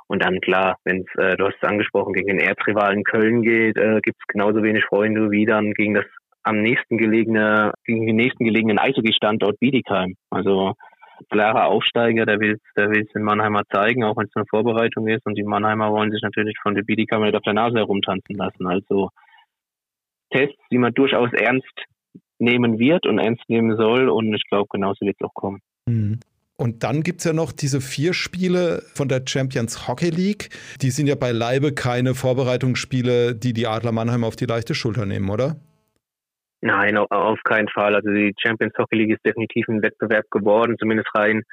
Und 0.08 0.24
dann 0.24 0.40
klar, 0.42 0.78
wenn 0.86 1.02
es, 1.02 1.24
äh, 1.24 1.36
du 1.38 1.46
hast 1.46 1.56
es 1.62 1.68
angesprochen, 1.68 2.14
gegen 2.14 2.28
den 2.28 2.40
Erzrivalen 2.40 3.04
Köln 3.04 3.42
geht, 3.42 3.78
äh, 3.78 4.00
gibt 4.02 4.18
es 4.20 4.28
genauso 4.28 4.64
wenig 4.64 4.86
Freunde 4.86 5.32
wie 5.32 5.46
dann 5.46 5.74
gegen 5.74 5.96
das 5.96 6.06
am 6.44 6.62
nächsten 6.62 6.98
gelegene, 6.98 7.74
gegen 7.86 8.06
den 8.06 8.18
nächsten 8.18 8.44
gelegenen 8.44 8.78
Eishockey-Standort 8.78 9.60
Bietigheim. 9.60 10.16
Also 10.30 10.74
klarer 11.30 11.66
Aufsteiger, 11.66 12.26
der 12.26 12.40
will 12.40 12.60
der 12.76 12.90
es 12.92 13.08
den 13.14 13.24
Mannheimer 13.24 13.64
zeigen, 13.72 14.04
auch 14.04 14.18
wenn 14.18 14.28
es 14.28 14.36
eine 14.36 14.46
Vorbereitung 14.46 15.08
ist. 15.08 15.26
Und 15.26 15.36
die 15.36 15.44
Mannheimer 15.44 15.92
wollen 15.92 16.12
sich 16.12 16.22
natürlich 16.22 16.58
von 16.62 16.76
der 16.76 16.84
Biedigheimer 16.84 17.26
nicht 17.26 17.36
auf 17.36 17.44
der 17.44 17.54
Nase 17.54 17.78
herumtanzen 17.78 18.36
lassen. 18.36 18.68
Also 18.68 19.10
Tests, 20.32 20.62
die 20.72 20.78
man 20.78 20.94
durchaus 20.94 21.32
ernst 21.34 21.74
nehmen 22.40 22.80
wird 22.80 23.06
und 23.06 23.20
ernst 23.20 23.44
nehmen 23.48 23.76
soll. 23.78 24.10
Und 24.10 24.34
ich 24.34 24.44
glaube, 24.50 24.68
genauso 24.72 25.06
wird 25.06 25.18
es 25.20 25.26
auch 25.26 25.34
kommen. 25.34 25.60
Mhm. 25.86 26.20
Und 26.56 26.84
dann 26.84 27.02
gibt 27.02 27.20
es 27.20 27.26
ja 27.26 27.34
noch 27.34 27.52
diese 27.52 27.82
vier 27.82 28.14
Spiele 28.14 28.84
von 28.94 29.08
der 29.08 29.24
Champions 29.28 29.88
Hockey 29.88 30.10
League. 30.10 30.50
Die 30.82 30.92
sind 30.92 31.08
ja 31.08 31.16
beileibe 31.16 31.74
keine 31.74 32.14
Vorbereitungsspiele, 32.14 33.36
die 33.36 33.54
die 33.54 33.68
Adler 33.68 33.92
Mannheim 33.92 34.24
auf 34.24 34.36
die 34.36 34.46
leichte 34.46 34.76
Schulter 34.76 35.06
nehmen, 35.06 35.30
oder? 35.30 35.58
Nein, 36.66 36.98
auf 36.98 37.44
keinen 37.44 37.68
Fall. 37.68 37.94
Also 37.94 38.10
die 38.10 38.34
Champions 38.40 38.74
Hockey 38.78 38.96
League 38.96 39.12
ist 39.12 39.26
definitiv 39.26 39.68
ein 39.68 39.84
Wettbewerb 39.84 40.32
geworden, 40.32 40.78
zumindest 40.80 41.10
rein 41.14 41.44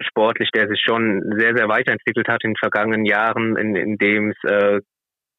sportlich, 0.00 0.50
der 0.52 0.66
sich 0.66 0.82
schon 0.84 1.22
sehr, 1.38 1.56
sehr 1.56 1.68
weiterentwickelt 1.68 2.26
hat 2.26 2.42
in 2.42 2.50
den 2.50 2.56
vergangenen 2.56 3.06
Jahren, 3.06 3.56
in, 3.56 3.76
in 3.76 3.98
dem 3.98 4.32
es 4.32 4.50
äh, 4.50 4.80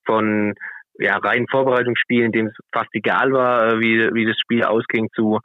von 0.05 0.53
ja, 0.99 1.17
reinen 1.17 1.47
Vorbereitungsspielen, 1.51 2.27
in 2.27 2.31
dem 2.31 2.47
es 2.47 2.55
fast 2.71 2.87
egal 2.93 3.33
war, 3.33 3.73
äh, 3.73 3.79
wie, 3.81 4.09
wie 4.13 4.25
das 4.25 4.39
Spiel 4.39 4.63
ausging, 4.63 5.09
zu, 5.13 5.39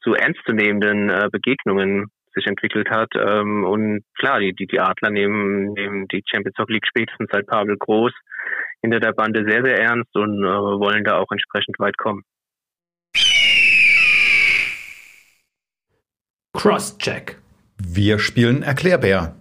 zu 0.00 0.14
ernstzunehmenden 0.14 1.10
äh, 1.10 1.28
Begegnungen 1.32 2.12
sich 2.36 2.46
entwickelt 2.46 2.88
hat. 2.88 3.10
Ähm, 3.16 3.64
und 3.64 4.04
klar, 4.16 4.38
die, 4.38 4.54
die, 4.54 4.78
Adler 4.78 5.10
nehmen, 5.10 5.72
nehmen 5.72 6.06
die 6.06 6.22
Champions 6.24 6.56
League 6.68 6.86
spätestens 6.86 7.28
seit 7.32 7.48
Pavel 7.48 7.76
Groß 7.76 8.12
hinter 8.80 9.00
der 9.00 9.12
Bande 9.12 9.44
sehr, 9.44 9.64
sehr 9.64 9.80
ernst 9.80 10.14
und 10.14 10.38
äh, 10.38 10.46
wollen 10.46 11.02
da 11.02 11.18
auch 11.18 11.32
entsprechend 11.32 11.80
weit 11.80 11.98
kommen. 11.98 12.22
Crosscheck. 16.52 17.38
Wir 17.78 18.18
spielen 18.18 18.62
Erklärbär. 18.62 19.34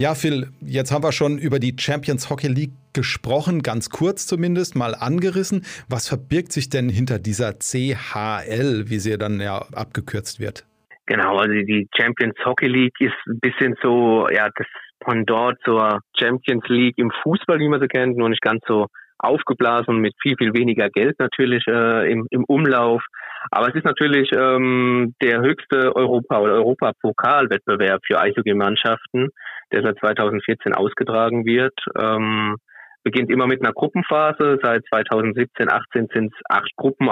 Ja, 0.00 0.14
Phil, 0.14 0.48
jetzt 0.60 0.92
haben 0.92 1.04
wir 1.04 1.12
schon 1.12 1.38
über 1.38 1.58
die 1.58 1.76
Champions 1.78 2.28
Hockey 2.28 2.48
League 2.48 2.72
gesprochen, 2.94 3.62
ganz 3.62 3.90
kurz 3.90 4.26
zumindest, 4.26 4.76
mal 4.76 4.94
angerissen. 4.94 5.64
Was 5.88 6.08
verbirgt 6.08 6.52
sich 6.52 6.68
denn 6.68 6.88
hinter 6.88 7.18
dieser 7.18 7.54
CHL, 7.58 8.84
wie 8.88 8.98
sie 8.98 9.16
dann 9.18 9.40
ja 9.40 9.58
abgekürzt 9.72 10.40
wird? 10.40 10.64
Genau, 11.06 11.36
also 11.36 11.52
die 11.52 11.86
Champions 11.96 12.34
Hockey 12.44 12.66
League 12.66 12.98
ist 12.98 13.14
ein 13.26 13.38
bisschen 13.40 13.74
so, 13.82 14.26
ja, 14.30 14.48
das 14.54 14.66
Pendant 15.00 15.58
zur 15.64 16.00
Champions 16.18 16.64
League 16.68 16.96
im 16.96 17.10
Fußball, 17.22 17.58
wie 17.58 17.68
man 17.68 17.80
sie 17.80 17.88
kennt, 17.88 18.16
nur 18.16 18.30
nicht 18.30 18.40
ganz 18.40 18.62
so 18.66 18.86
aufgeblasen 19.18 19.98
mit 19.98 20.14
viel, 20.20 20.34
viel 20.38 20.54
weniger 20.54 20.88
Geld 20.90 21.18
natürlich 21.18 21.64
äh, 21.66 22.10
im, 22.10 22.26
im 22.30 22.44
Umlauf. 22.44 23.02
Aber 23.50 23.68
es 23.68 23.74
ist 23.74 23.84
natürlich 23.84 24.30
ähm, 24.32 25.14
der 25.22 25.40
höchste 25.40 25.94
Europa- 25.94 26.40
oder 26.40 26.54
Europapokalwettbewerb 26.54 28.00
für 28.06 28.20
Eishockey-Mannschaften, 28.20 29.28
der 29.72 29.82
seit 29.82 29.98
2014 29.98 30.74
ausgetragen 30.74 31.44
wird. 31.44 31.74
Ähm, 31.98 32.56
beginnt 33.02 33.30
immer 33.30 33.46
mit 33.46 33.62
einer 33.62 33.72
Gruppenphase. 33.72 34.58
Seit 34.62 34.82
2017, 34.88 35.70
18 35.70 36.08
sind 36.12 36.32
es 36.34 36.40
acht 36.48 36.70
Gruppen, 36.76 37.08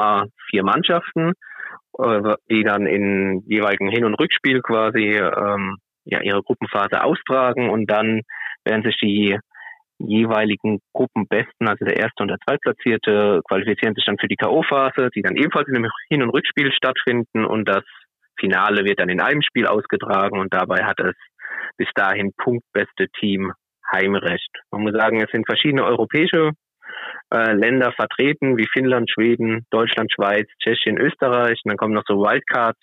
vier 0.50 0.64
Mannschaften, 0.64 1.32
äh, 1.98 2.34
die 2.50 2.64
dann 2.64 2.86
in 2.86 3.42
jeweiligen 3.46 3.90
Hin- 3.90 4.04
und 4.04 4.14
Rückspiel 4.14 4.62
quasi 4.62 5.16
ähm, 5.16 5.76
ja, 6.04 6.20
ihre 6.22 6.42
Gruppenphase 6.42 7.04
austragen 7.04 7.70
und 7.70 7.90
dann 7.90 8.22
werden 8.64 8.82
sich 8.82 8.96
die 9.00 9.38
jeweiligen 9.98 10.80
Gruppenbesten, 10.92 11.68
also 11.68 11.84
der 11.84 11.96
erste 11.96 12.22
und 12.22 12.28
der 12.28 12.38
zweitplatzierte, 12.46 13.40
qualifizieren 13.48 13.94
sich 13.94 14.04
dann 14.04 14.18
für 14.18 14.28
die 14.28 14.36
K.O.-Phase, 14.36 15.10
die 15.14 15.22
dann 15.22 15.36
ebenfalls 15.36 15.68
in 15.68 15.76
einem 15.76 15.90
Hin- 16.08 16.22
und 16.22 16.30
Rückspiel 16.30 16.72
stattfinden 16.72 17.44
und 17.44 17.68
das 17.68 17.84
Finale 18.38 18.84
wird 18.84 18.98
dann 18.98 19.08
in 19.08 19.20
einem 19.20 19.42
Spiel 19.42 19.66
ausgetragen 19.66 20.38
und 20.38 20.52
dabei 20.52 20.84
hat 20.84 20.98
es 21.00 21.14
bis 21.76 21.88
dahin 21.94 22.32
punktbeste 22.36 23.08
Team 23.18 23.52
Heimrecht. 23.90 24.50
Man 24.70 24.82
muss 24.82 24.92
sagen, 24.92 25.20
es 25.22 25.30
sind 25.30 25.46
verschiedene 25.46 25.84
europäische 25.84 26.52
äh, 27.32 27.52
Länder 27.52 27.92
vertreten, 27.92 28.56
wie 28.56 28.66
Finnland, 28.72 29.10
Schweden, 29.10 29.66
Deutschland, 29.70 30.12
Schweiz, 30.12 30.48
Tschechien, 30.62 30.98
Österreich. 30.98 31.60
Und 31.64 31.70
dann 31.70 31.76
kommen 31.76 31.94
noch 31.94 32.04
so 32.06 32.18
Wildcards, 32.18 32.80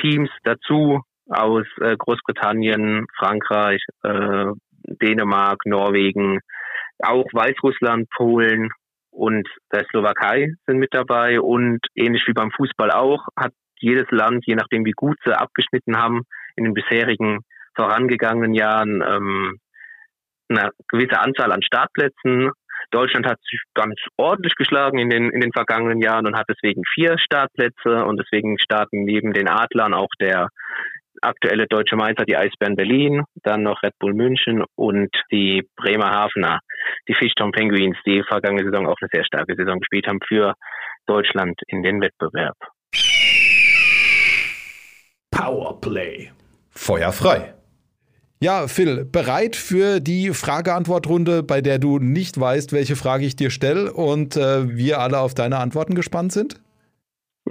Teams 0.00 0.30
dazu 0.44 1.00
aus 1.28 1.66
äh, 1.80 1.96
Großbritannien, 1.96 3.06
Frankreich, 3.16 3.82
äh, 4.02 4.46
Dänemark, 4.84 5.58
Norwegen, 5.64 6.40
auch 6.98 7.26
Weißrussland, 7.32 8.08
Polen 8.10 8.70
und 9.10 9.48
der 9.72 9.84
Slowakei 9.86 10.54
sind 10.66 10.78
mit 10.78 10.92
dabei. 10.92 11.40
Und 11.40 11.80
ähnlich 11.94 12.26
wie 12.26 12.32
beim 12.32 12.50
Fußball 12.50 12.90
auch, 12.90 13.26
hat 13.36 13.52
jedes 13.78 14.10
Land, 14.10 14.44
je 14.46 14.54
nachdem 14.54 14.84
wie 14.84 14.92
gut 14.92 15.16
sie 15.24 15.36
abgeschnitten 15.36 15.96
haben, 15.96 16.22
in 16.56 16.64
den 16.64 16.74
bisherigen 16.74 17.40
vorangegangenen 17.74 18.54
Jahren 18.54 19.02
ähm, 19.06 19.58
eine 20.48 20.70
gewisse 20.88 21.18
Anzahl 21.18 21.52
an 21.52 21.62
Startplätzen. 21.62 22.50
Deutschland 22.90 23.26
hat 23.26 23.38
sich 23.48 23.60
ganz 23.74 23.94
ordentlich 24.16 24.54
geschlagen 24.56 24.98
in 24.98 25.10
den, 25.10 25.30
in 25.30 25.40
den 25.40 25.52
vergangenen 25.52 26.00
Jahren 26.00 26.26
und 26.26 26.36
hat 26.36 26.46
deswegen 26.48 26.82
vier 26.92 27.18
Startplätze 27.18 28.04
und 28.04 28.18
deswegen 28.18 28.58
starten 28.58 29.04
neben 29.04 29.32
den 29.32 29.48
Adlern 29.48 29.94
auch 29.94 30.10
der 30.20 30.48
aktuelle 31.22 31.66
deutsche 31.66 31.96
Meister, 31.96 32.24
die 32.24 32.36
Eisbären 32.36 32.76
Berlin, 32.76 33.24
dann 33.42 33.62
noch 33.62 33.82
Red 33.82 33.98
Bull 33.98 34.14
München 34.14 34.64
und 34.76 35.10
die 35.30 35.66
Bremerhavener, 35.76 36.60
die 37.08 37.14
Fischtown 37.14 37.52
Penguins, 37.52 37.96
die 38.06 38.22
vergangene 38.26 38.64
Saison 38.64 38.86
auch 38.86 38.96
eine 39.00 39.08
sehr 39.12 39.24
starke 39.24 39.54
Saison 39.56 39.78
gespielt 39.78 40.06
haben 40.06 40.20
für 40.26 40.54
Deutschland 41.06 41.60
in 41.66 41.82
den 41.82 42.00
Wettbewerb. 42.00 42.56
Powerplay. 45.30 46.30
Feuer 46.70 47.12
frei. 47.12 47.54
Ja, 48.42 48.68
Phil, 48.68 49.04
bereit 49.04 49.54
für 49.54 50.00
die 50.00 50.30
Frage-Antwort-Runde, 50.30 51.42
bei 51.42 51.60
der 51.60 51.78
du 51.78 51.98
nicht 51.98 52.40
weißt, 52.40 52.72
welche 52.72 52.96
Frage 52.96 53.26
ich 53.26 53.36
dir 53.36 53.50
stelle 53.50 53.92
und 53.92 54.36
äh, 54.36 54.74
wir 54.74 55.00
alle 55.00 55.18
auf 55.18 55.34
deine 55.34 55.58
Antworten 55.58 55.94
gespannt 55.94 56.32
sind? 56.32 56.58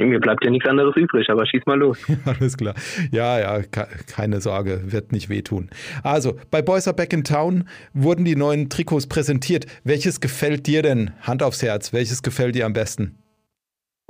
Mir 0.07 0.19
bleibt 0.19 0.43
ja 0.43 0.49
nichts 0.49 0.67
anderes 0.67 0.95
übrig, 0.95 1.29
aber 1.29 1.45
schieß 1.45 1.65
mal 1.65 1.77
los. 1.77 1.99
Alles 2.25 2.57
klar. 2.57 2.73
Ja, 3.11 3.39
ja, 3.39 3.61
keine 4.07 4.41
Sorge, 4.41 4.81
wird 4.91 5.11
nicht 5.11 5.29
wehtun. 5.29 5.69
Also, 6.03 6.37
bei 6.51 6.61
Boys 6.61 6.87
Are 6.87 6.95
Back 6.95 7.13
in 7.13 7.23
Town 7.23 7.65
wurden 7.93 8.25
die 8.25 8.35
neuen 8.35 8.69
Trikots 8.69 9.07
präsentiert. 9.07 9.65
Welches 9.83 10.21
gefällt 10.21 10.67
dir 10.67 10.81
denn? 10.81 11.11
Hand 11.21 11.43
aufs 11.43 11.61
Herz, 11.61 11.93
welches 11.93 12.23
gefällt 12.23 12.55
dir 12.55 12.65
am 12.65 12.73
besten? 12.73 13.17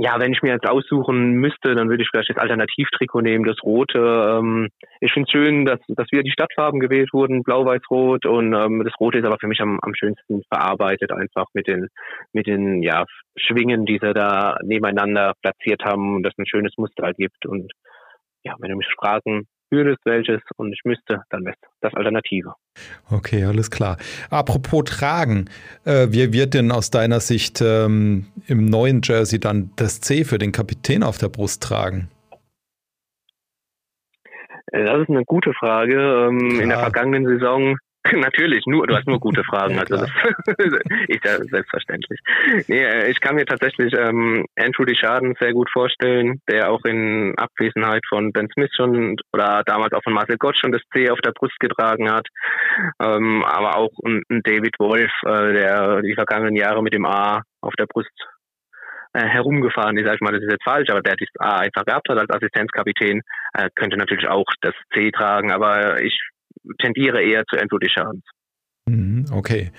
Ja, 0.02 0.18
wenn 0.18 0.32
ich 0.32 0.42
mir 0.42 0.54
jetzt 0.54 0.66
aussuchen 0.66 1.34
müsste, 1.34 1.76
dann 1.76 1.90
würde 1.90 2.04
ich 2.04 2.10
vielleicht 2.10 2.30
das 2.30 2.38
Alternativtrikot 2.38 3.20
nehmen, 3.20 3.44
das 3.44 3.62
rote. 3.62 4.00
Ähm, 4.00 4.70
ich 5.02 5.12
finde 5.12 5.28
es 5.28 5.32
schön, 5.32 5.66
dass, 5.66 5.82
dass 5.90 6.10
wieder 6.10 6.24
die 6.24 6.32
Stadtfarben 6.32 6.80
gewählt 6.80 7.10
wurden, 7.12 7.44
blau-weiß-rot. 7.44 8.26
Und 8.26 8.54
ähm, 8.54 8.82
das 8.86 8.94
rote 8.98 9.18
ist 9.18 9.26
aber 9.26 9.36
für 9.42 9.48
mich 9.48 9.60
am, 9.60 9.78
am 9.82 9.94
schönsten 9.94 10.42
verarbeitet, 10.48 11.12
einfach 11.12 11.48
mit 11.54 11.68
den, 11.68 11.90
mit 12.32 12.48
den 12.48 12.82
ja, 12.82 13.04
Schwingen, 13.36 13.86
die 13.86 14.00
sie 14.02 14.14
da 14.14 14.58
nebeneinander 14.64 15.34
platziert 15.42 15.84
haben 15.84 16.16
und 16.16 16.24
das 16.24 16.34
ein 16.38 16.48
schönes 16.48 16.72
Muster 16.78 17.04
halt 17.04 17.18
gibt. 17.18 17.46
Und 17.46 17.70
ja, 18.44 18.56
wenn 18.60 18.72
du 18.72 18.78
mich 18.78 18.88
fragen 18.98 19.48
würdest, 19.72 20.00
welches 20.06 20.42
und 20.58 20.74
ich 20.74 20.82
müsste, 20.84 21.24
dann 21.30 21.46
wäre 21.46 21.56
das 21.82 21.94
Alternative. 21.94 22.54
Okay, 23.10 23.44
alles 23.44 23.72
klar. 23.72 23.98
Apropos 24.30 24.84
Tragen, 24.86 25.46
äh, 25.86 26.08
wie 26.10 26.32
wird 26.34 26.54
denn 26.54 26.72
aus 26.72 26.92
deiner 26.92 27.20
Sicht 27.20 27.62
ähm, 27.62 28.28
im 28.48 28.66
neuen 28.66 29.02
Jersey 29.04 29.40
dann 29.40 29.72
das 29.76 30.02
C 30.02 30.24
für 30.24 30.38
den 30.38 30.52
Kapitän 30.52 31.04
auf 31.04 31.18
der 31.18 31.30
Brust 31.30 31.64
tragen? 31.64 32.10
Äh, 34.72 34.86
das 34.86 35.02
ist 35.02 35.10
eine 35.10 35.26
gute 35.26 35.54
Frage. 35.54 36.28
Ähm, 36.30 36.60
in 36.60 36.70
der 36.70 36.80
vergangenen 36.80 37.26
Saison 37.26 37.78
Natürlich, 38.14 38.66
nur, 38.66 38.88
du 38.88 38.96
hast 38.96 39.08
nur 39.08 39.20
gute 39.20 39.44
Fragen, 39.44 39.78
also 39.78 39.98
das 39.98 40.10
ist 41.08 41.26
ja 41.26 41.38
selbstverständlich. 41.38 42.20
Nee, 42.68 42.84
äh, 42.84 43.12
ich 43.12 43.20
kann 43.20 43.36
mir 43.36 43.46
tatsächlich 43.46 43.94
ähm, 43.94 44.46
Andrew 44.58 44.86
Deschaden 44.86 45.36
sehr 45.40 45.54
gut 45.54 45.70
vorstellen, 45.72 46.42
der 46.50 46.72
auch 46.72 46.84
in 46.86 47.38
Abwesenheit 47.38 48.02
von 48.08 48.32
Ben 48.32 48.48
Smith 48.54 48.72
schon 48.76 49.18
oder 49.34 49.64
damals 49.66 49.94
auch 49.94 50.04
von 50.04 50.14
Marcel 50.14 50.38
Gott 50.38 50.58
schon 50.58 50.72
das 50.72 50.82
C 50.94 51.10
auf 51.10 51.20
der 51.20 51.34
Brust 51.34 51.60
getragen 51.60 52.10
hat. 52.10 52.28
Ähm, 53.02 53.44
aber 53.44 53.76
auch 53.76 53.92
ein, 54.06 54.24
ein 54.30 54.42
David 54.44 54.76
Wolf, 54.80 55.12
äh, 55.26 55.54
der 55.54 56.02
die 56.02 56.16
vergangenen 56.16 56.56
Jahre 56.56 56.82
mit 56.82 56.94
dem 56.94 57.06
A 57.06 57.42
auf 57.62 57.74
der 57.78 57.86
Brust 57.86 58.10
äh, 59.14 59.26
herumgefahren 59.26 59.98
ist, 59.98 60.06
sag 60.06 60.16
ich 60.16 60.22
mal, 60.22 60.32
das 60.32 60.44
ist 60.44 60.52
jetzt 60.52 60.64
falsch, 60.64 60.90
aber 60.90 61.02
der 61.02 61.18
das 61.18 61.28
A 61.40 61.60
einfach 61.60 61.84
gehabt 61.84 62.08
hat 62.10 62.18
als 62.18 62.30
Assistenzkapitän, 62.30 63.22
äh, 63.54 63.70
könnte 63.76 63.98
natürlich 63.98 64.30
auch 64.30 64.46
das 64.62 64.74
C 64.94 65.12
tragen, 65.12 65.52
aber 65.52 66.02
ich 66.02 66.18
tendiere 66.78 67.22
eher 67.22 67.44
zu 67.46 67.60
Andrew 67.60 67.78
Deschamps. 67.78 68.26
Mhm, 68.88 69.26
okay. 69.34 69.72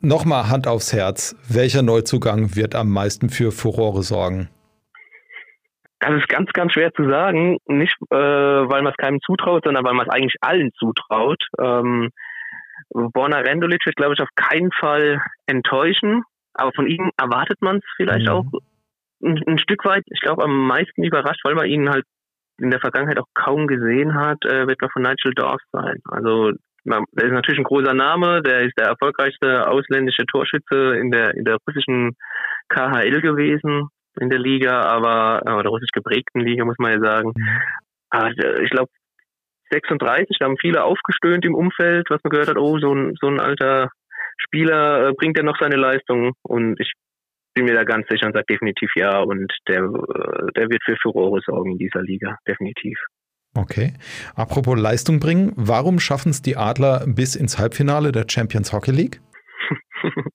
Nochmal 0.00 0.48
Hand 0.48 0.66
aufs 0.66 0.92
Herz. 0.92 1.36
Welcher 1.48 1.82
Neuzugang 1.82 2.56
wird 2.56 2.74
am 2.74 2.90
meisten 2.90 3.28
für 3.28 3.52
Furore 3.52 4.02
sorgen? 4.02 4.48
Das 6.00 6.14
ist 6.14 6.28
ganz, 6.28 6.50
ganz 6.52 6.72
schwer 6.72 6.92
zu 6.94 7.08
sagen. 7.08 7.58
Nicht, 7.66 7.94
äh, 8.10 8.16
weil 8.16 8.82
man 8.82 8.92
es 8.92 8.96
keinem 8.96 9.20
zutraut, 9.20 9.64
sondern 9.64 9.84
weil 9.84 9.94
man 9.94 10.06
es 10.06 10.12
eigentlich 10.12 10.36
allen 10.40 10.70
zutraut. 10.78 11.42
Ähm, 11.60 12.10
Borna 12.88 13.38
Rendulic 13.38 13.84
wird, 13.84 13.96
glaube 13.96 14.14
ich, 14.14 14.20
auf 14.20 14.30
keinen 14.34 14.72
Fall 14.72 15.20
enttäuschen. 15.46 16.22
Aber 16.54 16.72
von 16.74 16.86
ihm 16.86 17.10
erwartet 17.16 17.60
man 17.60 17.76
es 17.76 17.84
vielleicht 17.96 18.26
mhm. 18.26 18.32
auch 18.32 18.44
ein, 19.22 19.40
ein, 19.46 19.58
Stück 19.58 19.84
weit. 19.84 20.02
Ich 20.06 20.20
glaube, 20.20 20.42
am 20.42 20.66
meisten 20.66 21.04
überrascht, 21.04 21.40
weil 21.44 21.54
man 21.54 21.66
ihn 21.66 21.90
halt 21.90 22.04
in 22.60 22.70
der 22.70 22.80
Vergangenheit 22.80 23.18
auch 23.18 23.28
kaum 23.34 23.66
gesehen 23.66 24.14
hat, 24.14 24.44
äh, 24.44 24.66
wird 24.66 24.80
man 24.80 24.90
von 24.90 25.02
Nigel 25.02 25.34
Dorf 25.34 25.60
sein. 25.72 25.98
Also 26.04 26.52
der 26.84 27.24
ist 27.26 27.32
natürlich 27.32 27.60
ein 27.60 27.64
großer 27.64 27.92
Name, 27.92 28.42
der 28.42 28.62
ist 28.62 28.72
der 28.78 28.86
erfolgreichste 28.86 29.68
ausländische 29.68 30.24
Torschütze 30.26 30.96
in 30.96 31.10
der 31.10 31.34
in 31.34 31.44
der 31.44 31.58
russischen 31.66 32.16
KHL 32.68 33.20
gewesen 33.20 33.88
in 34.18 34.30
der 34.30 34.38
Liga, 34.38 34.82
aber 34.82 35.42
äh, 35.46 35.52
oder 35.52 35.70
russisch 35.70 35.92
geprägten 35.92 36.40
Liga 36.40 36.64
muss 36.64 36.78
man 36.78 36.92
ja 36.92 37.00
sagen. 37.00 37.32
Mhm. 37.34 37.62
Aber 38.10 38.28
äh, 38.28 38.64
ich 38.64 38.70
glaube 38.70 38.90
36, 39.70 40.36
da 40.38 40.46
haben 40.46 40.56
viele 40.58 40.82
aufgestöhnt 40.82 41.44
im 41.44 41.54
Umfeld, 41.54 42.08
was 42.10 42.20
man 42.24 42.30
gehört 42.30 42.48
hat, 42.48 42.58
oh, 42.58 42.78
so 42.78 42.92
ein, 42.92 43.14
so 43.20 43.28
ein 43.28 43.40
alter 43.40 43.90
Spieler 44.38 45.08
äh, 45.08 45.12
bringt 45.12 45.36
ja 45.36 45.44
noch 45.44 45.58
seine 45.60 45.76
Leistung 45.76 46.32
und 46.42 46.80
ich 46.80 46.92
bin 47.54 47.64
mir 47.64 47.74
da 47.74 47.84
ganz 47.84 48.06
sicher 48.08 48.26
und 48.26 48.32
sage 48.34 48.46
definitiv 48.48 48.90
ja 48.96 49.18
und 49.18 49.52
der, 49.68 49.80
der 50.56 50.68
wird 50.70 50.82
für 50.84 50.96
Furore 51.02 51.40
sorgen 51.44 51.72
in 51.72 51.78
dieser 51.78 52.02
Liga, 52.02 52.36
definitiv. 52.46 52.98
Okay. 53.54 53.94
Apropos 54.36 54.78
Leistung 54.78 55.18
bringen, 55.18 55.52
warum 55.56 55.98
schaffen 55.98 56.30
es 56.30 56.40
die 56.40 56.56
Adler 56.56 57.04
bis 57.06 57.34
ins 57.34 57.58
Halbfinale 57.58 58.12
der 58.12 58.26
Champions 58.28 58.72
Hockey 58.72 58.92
League? 58.92 59.20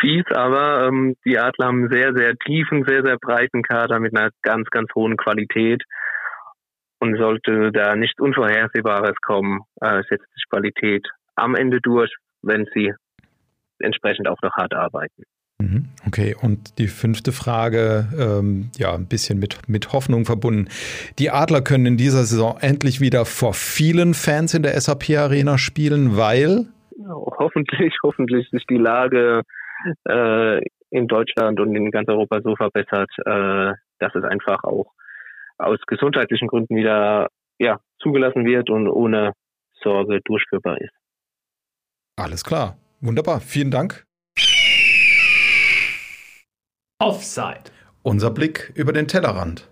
Fies, 0.00 0.24
aber 0.34 0.88
ähm, 0.88 1.16
die 1.24 1.38
Adler 1.38 1.66
haben 1.66 1.82
einen 1.82 1.90
sehr, 1.90 2.12
sehr 2.14 2.36
tiefen, 2.36 2.84
sehr, 2.86 3.02
sehr 3.04 3.18
breiten 3.18 3.62
Kader 3.62 4.00
mit 4.00 4.16
einer 4.16 4.30
ganz, 4.42 4.68
ganz 4.70 4.88
hohen 4.94 5.16
Qualität. 5.16 5.82
Und 7.00 7.16
sollte 7.16 7.70
da 7.70 7.94
nichts 7.94 8.20
Unvorhersehbares 8.20 9.14
kommen, 9.24 9.60
äh, 9.80 10.02
setzt 10.08 10.26
sich 10.34 10.44
Qualität 10.50 11.06
am 11.36 11.54
Ende 11.54 11.80
durch, 11.80 12.12
wenn 12.42 12.66
sie 12.74 12.92
entsprechend 13.78 14.26
auch 14.28 14.42
noch 14.42 14.52
hart 14.56 14.74
arbeiten. 14.74 15.22
Mhm. 15.60 15.88
Okay, 16.06 16.36
und 16.40 16.78
die 16.78 16.86
fünfte 16.86 17.32
Frage, 17.32 18.06
ähm, 18.16 18.70
ja, 18.76 18.94
ein 18.94 19.06
bisschen 19.06 19.40
mit, 19.40 19.68
mit 19.68 19.92
Hoffnung 19.92 20.24
verbunden. 20.24 20.68
Die 21.18 21.30
Adler 21.30 21.62
können 21.62 21.86
in 21.86 21.96
dieser 21.96 22.24
Saison 22.24 22.56
endlich 22.60 23.00
wieder 23.00 23.24
vor 23.24 23.54
vielen 23.54 24.14
Fans 24.14 24.54
in 24.54 24.62
der 24.62 24.80
SAP 24.80 25.10
Arena 25.18 25.58
spielen, 25.58 26.16
weil? 26.16 26.66
Hoffentlich, 27.08 27.94
hoffentlich 28.04 28.48
sich 28.50 28.64
die 28.66 28.76
Lage 28.76 29.42
äh, 30.08 30.60
in 30.90 31.08
Deutschland 31.08 31.58
und 31.58 31.74
in 31.74 31.90
ganz 31.90 32.08
Europa 32.08 32.40
so 32.42 32.54
verbessert, 32.54 33.10
äh, 33.18 33.74
dass 33.98 34.14
es 34.14 34.22
einfach 34.22 34.62
auch 34.62 34.92
aus 35.58 35.78
gesundheitlichen 35.88 36.46
Gründen 36.46 36.76
wieder 36.76 37.28
ja, 37.58 37.80
zugelassen 38.00 38.44
wird 38.44 38.70
und 38.70 38.88
ohne 38.88 39.32
Sorge 39.82 40.20
durchführbar 40.24 40.80
ist. 40.80 40.94
Alles 42.16 42.44
klar. 42.44 42.76
Wunderbar. 43.00 43.40
Vielen 43.40 43.72
Dank. 43.72 44.07
Offside. 47.00 47.70
Unser 48.02 48.30
Blick 48.30 48.72
über 48.74 48.92
den 48.92 49.06
Tellerrand. 49.06 49.68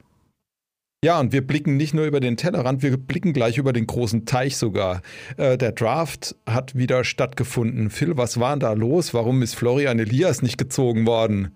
Ja, 1.05 1.19
und 1.19 1.33
wir 1.33 1.45
blicken 1.45 1.77
nicht 1.77 1.93
nur 1.93 2.07
über 2.07 2.21
den 2.21 2.37
Tellerrand, 2.37 2.85
wir 2.85 2.97
blicken 2.97 3.33
gleich 3.33 3.59
über 3.59 3.73
den 3.73 3.87
großen 3.87 4.27
Teich 4.27 4.57
sogar. 4.57 5.03
Äh, 5.37 5.59
der 5.59 5.73
Draft 5.73 6.37
hat 6.49 6.77
wieder 6.77 7.03
stattgefunden. 7.03 7.91
Phil, 7.91 8.17
was 8.17 8.39
war 8.39 8.51
denn 8.51 8.61
da 8.61 8.73
los? 8.75 9.13
Warum 9.13 9.43
ist 9.43 9.55
Florian 9.55 9.99
Elias 9.99 10.41
nicht 10.41 10.57
gezogen 10.57 11.07
worden? 11.07 11.53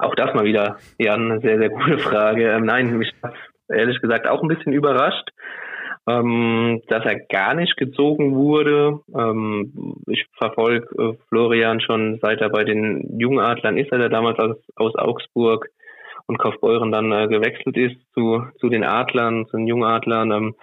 Auch 0.00 0.14
das 0.16 0.34
mal 0.34 0.44
wieder, 0.44 0.78
ja, 0.98 1.14
eine 1.14 1.40
sehr, 1.40 1.58
sehr 1.58 1.70
gute 1.70 1.98
Frage. 1.98 2.50
Ähm, 2.50 2.64
nein, 2.64 2.98
mich 2.98 3.12
hat 3.22 3.34
ehrlich 3.68 4.00
gesagt 4.00 4.26
auch 4.26 4.42
ein 4.42 4.48
bisschen 4.48 4.72
überrascht 4.72 5.30
ähm, 6.08 6.82
dass 6.88 7.04
er 7.04 7.20
gar 7.20 7.54
nicht 7.54 7.76
gezogen 7.76 8.34
wurde. 8.34 9.00
Ähm, 9.14 9.96
ich 10.08 10.26
verfolge 10.38 10.86
äh, 10.98 11.16
Florian 11.28 11.80
schon 11.80 12.18
seit 12.22 12.40
er 12.40 12.48
bei 12.48 12.64
den 12.64 13.18
Jungadlern 13.18 13.76
ist, 13.76 13.92
er 13.92 13.98
der 13.98 14.08
damals 14.08 14.38
aus, 14.38 14.56
aus 14.76 14.94
Augsburg 14.96 15.68
und 16.26 16.38
Kaufbeuren 16.38 16.92
dann 16.92 17.12
äh, 17.12 17.28
gewechselt 17.28 17.76
ist 17.76 17.96
zu, 18.14 18.44
zu 18.60 18.68
den 18.68 18.84
Adlern, 18.84 19.46
zu 19.46 19.56
den 19.56 19.66
Jungadlern. 19.66 20.30
Ähm, 20.30 20.54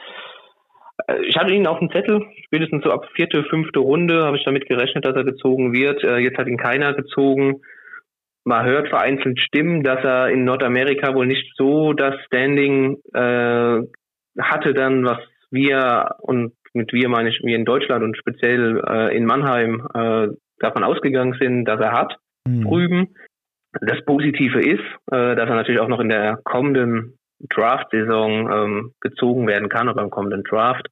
äh, 1.07 1.21
ich 1.27 1.35
hatte 1.37 1.53
ihn 1.53 1.67
auf 1.67 1.79
dem 1.79 1.91
Zettel, 1.91 2.25
spätestens 2.45 2.83
so 2.83 2.91
ab 2.91 3.05
vierte, 3.15 3.43
fünfte 3.43 3.79
Runde 3.79 4.23
habe 4.23 4.37
ich 4.37 4.45
damit 4.45 4.67
gerechnet, 4.67 5.05
dass 5.05 5.15
er 5.15 5.23
gezogen 5.23 5.73
wird. 5.73 6.03
Äh, 6.03 6.17
jetzt 6.17 6.37
hat 6.37 6.47
ihn 6.47 6.57
keiner 6.57 6.93
gezogen. 6.93 7.61
Man 8.43 8.65
hört 8.65 8.87
vereinzelt 8.87 9.39
Stimmen, 9.41 9.83
dass 9.83 10.03
er 10.03 10.29
in 10.29 10.45
Nordamerika 10.45 11.13
wohl 11.13 11.27
nicht 11.27 11.51
so 11.57 11.91
das 11.91 12.15
Standing 12.27 12.97
äh, 13.13 13.81
hatte 14.39 14.73
dann, 14.73 15.05
was 15.05 15.19
wir 15.51 16.15
und 16.19 16.53
mit 16.73 16.93
wir 16.93 17.09
meine 17.09 17.29
ich 17.29 17.41
wir 17.43 17.55
in 17.55 17.65
Deutschland 17.65 18.03
und 18.03 18.17
speziell 18.17 18.81
äh, 18.87 19.15
in 19.15 19.25
Mannheim 19.25 19.87
äh, 19.93 20.27
davon 20.59 20.83
ausgegangen 20.83 21.35
sind, 21.39 21.65
dass 21.65 21.79
er 21.79 21.91
hat 21.91 22.15
mhm. 22.47 22.63
drüben. 22.63 23.15
Das 23.81 24.03
Positive 24.05 24.59
ist, 24.59 24.83
äh, 25.11 25.35
dass 25.35 25.49
er 25.49 25.55
natürlich 25.55 25.81
auch 25.81 25.87
noch 25.87 25.99
in 25.99 26.09
der 26.09 26.39
kommenden 26.43 27.17
Draft-Saison 27.49 28.51
ähm, 28.51 28.91
gezogen 28.99 29.47
werden 29.47 29.69
kann 29.69 29.87
oder 29.87 30.01
beim 30.01 30.09
kommenden 30.09 30.43
Draft. 30.43 30.87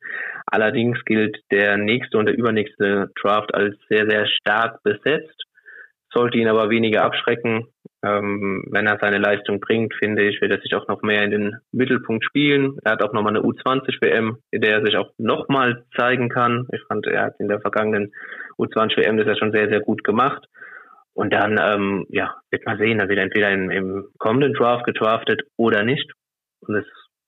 Allerdings 0.45 1.03
gilt 1.05 1.37
der 1.51 1.77
nächste 1.77 2.17
und 2.17 2.27
der 2.27 2.37
übernächste 2.37 3.09
Draft 3.19 3.53
als 3.53 3.75
sehr, 3.89 4.07
sehr 4.07 4.27
stark 4.27 4.83
besetzt 4.83 5.43
sollte 6.15 6.37
ihn 6.37 6.47
aber 6.47 6.69
weniger 6.69 7.03
abschrecken. 7.03 7.67
Ähm, 8.03 8.63
wenn 8.71 8.87
er 8.87 8.99
seine 9.01 9.17
Leistung 9.17 9.59
bringt, 9.59 9.93
finde 9.95 10.23
ich, 10.23 10.39
wird 10.41 10.51
er 10.51 10.61
sich 10.61 10.75
auch 10.75 10.87
noch 10.87 11.01
mehr 11.01 11.23
in 11.23 11.31
den 11.31 11.55
Mittelpunkt 11.71 12.23
spielen. 12.23 12.77
Er 12.83 12.93
hat 12.93 13.03
auch 13.03 13.13
nochmal 13.13 13.35
eine 13.35 13.45
U20-WM, 13.45 14.37
in 14.51 14.61
der 14.61 14.79
er 14.79 14.85
sich 14.85 14.95
auch 14.95 15.11
nochmal 15.17 15.85
zeigen 15.95 16.29
kann. 16.29 16.67
Ich 16.71 16.81
fand, 16.87 17.07
er 17.07 17.25
hat 17.25 17.39
in 17.39 17.47
der 17.47 17.59
vergangenen 17.59 18.13
U20-WM 18.57 19.17
das 19.17 19.27
ja 19.27 19.35
schon 19.35 19.51
sehr, 19.51 19.69
sehr 19.69 19.81
gut 19.81 20.03
gemacht. 20.03 20.45
Und 21.13 21.33
dann, 21.33 21.59
ähm, 21.61 22.05
ja, 22.09 22.35
wird 22.51 22.65
man 22.65 22.77
sehen, 22.77 22.99
er 22.99 23.09
wird 23.09 23.19
entweder 23.19 23.49
im, 23.51 23.71
im 23.71 24.05
kommenden 24.17 24.53
Draft 24.53 24.85
gedraftet 24.85 25.43
oder 25.57 25.83
nicht. 25.83 26.11
Und 26.61 26.75
es 26.75 26.85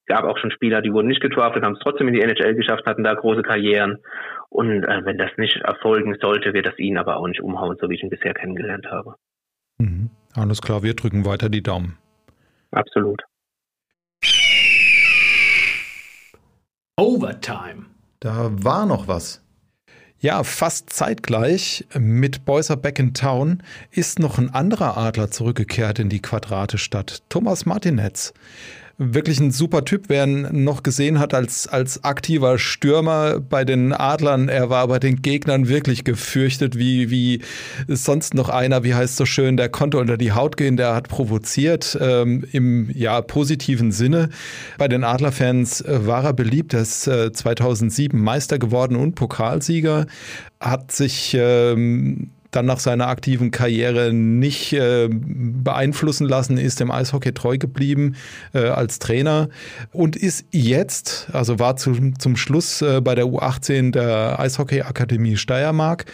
gab 0.07 0.23
auch 0.23 0.37
schon 0.37 0.51
Spieler, 0.51 0.81
die 0.81 0.91
wurden 0.91 1.07
nicht 1.07 1.21
gedraftet, 1.21 1.63
haben 1.63 1.73
es 1.73 1.79
trotzdem 1.79 2.07
in 2.07 2.13
die 2.13 2.21
NHL 2.21 2.55
geschafft, 2.55 2.85
hatten 2.85 3.03
da 3.03 3.13
große 3.13 3.43
Karrieren. 3.43 3.99
Und 4.49 4.83
äh, 4.83 5.05
wenn 5.05 5.17
das 5.17 5.31
nicht 5.37 5.57
erfolgen 5.57 6.17
sollte, 6.19 6.53
wird 6.53 6.65
das 6.65 6.79
ihn 6.79 6.97
aber 6.97 7.17
auch 7.17 7.27
nicht 7.27 7.41
umhauen, 7.41 7.77
so 7.79 7.89
wie 7.89 7.95
ich 7.95 8.03
ihn 8.03 8.09
bisher 8.09 8.33
kennengelernt 8.33 8.87
habe. 8.89 9.15
Mhm. 9.77 10.09
Alles 10.33 10.61
klar, 10.61 10.83
wir 10.83 10.93
drücken 10.93 11.25
weiter 11.25 11.49
die 11.49 11.63
Daumen. 11.63 11.97
Absolut. 12.71 13.23
Overtime. 16.95 17.85
Da 18.19 18.49
war 18.51 18.85
noch 18.85 19.07
was. 19.07 19.43
Ja, 20.19 20.43
fast 20.43 20.89
zeitgleich 20.89 21.85
mit 21.95 22.43
Boyser 22.43 22.75
Back 22.75 22.97
in 22.97 23.13
Town 23.13 23.61
ist 23.91 24.17
noch 24.17 24.39
ein 24.39 24.49
anderer 24.51 24.97
Adler 24.97 25.29
zurückgekehrt 25.29 25.99
in 25.99 26.09
die 26.09 26.23
Quadratestadt, 26.23 27.21
Thomas 27.29 27.67
Martinetz 27.67 28.33
wirklich 28.97 29.39
ein 29.39 29.51
super 29.51 29.85
Typ. 29.85 30.05
Wer 30.07 30.25
ihn 30.25 30.63
noch 30.63 30.81
gesehen 30.81 31.19
hat 31.19 31.33
als, 31.33 31.67
als 31.67 32.03
aktiver 32.03 32.57
Stürmer 32.57 33.39
bei 33.39 33.63
den 33.63 33.93
Adlern, 33.93 34.49
er 34.49 34.69
war 34.69 34.87
bei 34.87 34.97
den 34.97 35.21
Gegnern 35.21 35.67
wirklich 35.67 36.03
gefürchtet, 36.03 36.77
wie, 36.77 37.11
wie 37.11 37.41
sonst 37.87 38.33
noch 38.33 38.49
einer, 38.49 38.83
wie 38.83 38.95
heißt 38.95 39.15
so 39.15 39.25
schön, 39.25 39.55
der 39.55 39.69
konnte 39.69 39.99
unter 39.99 40.17
die 40.17 40.31
Haut 40.31 40.57
gehen, 40.57 40.77
der 40.77 40.95
hat 40.95 41.09
provoziert 41.09 41.97
ähm, 42.01 42.43
im 42.51 42.89
ja, 42.93 43.21
positiven 43.21 43.91
Sinne. 43.91 44.29
Bei 44.79 44.87
den 44.87 45.03
Adlerfans 45.03 45.81
äh, 45.81 46.07
war 46.07 46.23
er 46.23 46.33
beliebt, 46.33 46.73
er 46.73 46.81
ist 46.81 47.07
äh, 47.07 47.31
2007 47.31 48.19
Meister 48.19 48.57
geworden 48.57 48.95
und 48.95 49.13
Pokalsieger, 49.13 50.07
hat 50.59 50.91
sich 50.91 51.35
ähm, 51.39 52.31
dann 52.51 52.65
nach 52.65 52.79
seiner 52.79 53.07
aktiven 53.07 53.51
Karriere 53.51 54.13
nicht 54.13 54.73
äh, 54.73 55.09
beeinflussen 55.09 56.27
lassen, 56.27 56.57
ist 56.57 56.79
dem 56.79 56.91
Eishockey 56.91 57.33
treu 57.33 57.57
geblieben 57.57 58.15
äh, 58.53 58.67
als 58.67 58.99
Trainer 58.99 59.49
und 59.91 60.15
ist 60.15 60.45
jetzt, 60.51 61.29
also 61.33 61.59
war 61.59 61.75
zu, 61.75 62.13
zum 62.17 62.35
Schluss 62.35 62.81
äh, 62.81 63.01
bei 63.01 63.15
der 63.15 63.25
U18 63.25 63.91
der 63.91 64.39
Eishockey 64.39 64.81
Akademie 64.81 65.37
Steiermark. 65.37 66.05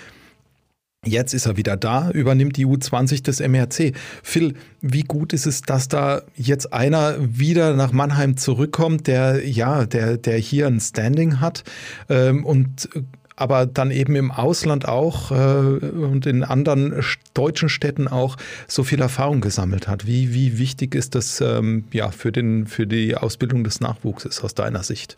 Jetzt 1.06 1.34
ist 1.34 1.46
er 1.48 1.58
wieder 1.58 1.76
da, 1.76 2.12
übernimmt 2.12 2.56
die 2.56 2.66
U20 2.66 3.24
des 3.24 3.42
MRC. 3.42 3.94
Phil, 4.24 4.54
wie 4.80 5.04
gut 5.04 5.34
ist 5.34 5.46
es, 5.46 5.62
dass 5.62 5.90
da 5.90 6.22
jetzt 6.36 6.72
einer 6.72 7.18
wieder 7.20 7.76
nach 7.76 7.92
Mannheim 7.92 8.38
zurückkommt, 8.38 9.08
der 9.08 9.46
ja, 9.46 9.86
der, 9.86 10.18
der 10.18 10.38
hier 10.38 10.68
ein 10.68 10.80
Standing 10.80 11.42
hat 11.42 11.66
ähm, 12.10 12.46
und 12.46 12.88
aber 13.36 13.66
dann 13.66 13.92
eben 13.92 14.16
im 14.16 14.32
Ausland 14.32 14.88
auch 14.88 15.32
äh, 15.32 15.86
und 15.86 16.26
in 16.26 16.44
anderen 16.44 17.04
deutschen 17.34 17.70
Städten 17.70 18.08
auch 18.08 18.36
so 18.68 18.84
viel 18.84 19.02
Erfahrung 19.02 19.42
gesammelt 19.42 19.88
hat. 19.88 20.06
Wie, 20.08 20.34
wie 20.34 20.60
wichtig 20.60 20.96
ist 20.96 21.16
das 21.16 21.42
ähm, 21.42 21.86
ja, 21.92 22.10
für, 22.10 22.32
den, 22.32 22.68
für 22.68 22.88
die 22.88 23.16
Ausbildung 23.16 23.64
des 23.64 23.82
Nachwuchses 23.82 24.44
aus 24.44 24.54
deiner 24.54 24.84
Sicht? 24.84 25.18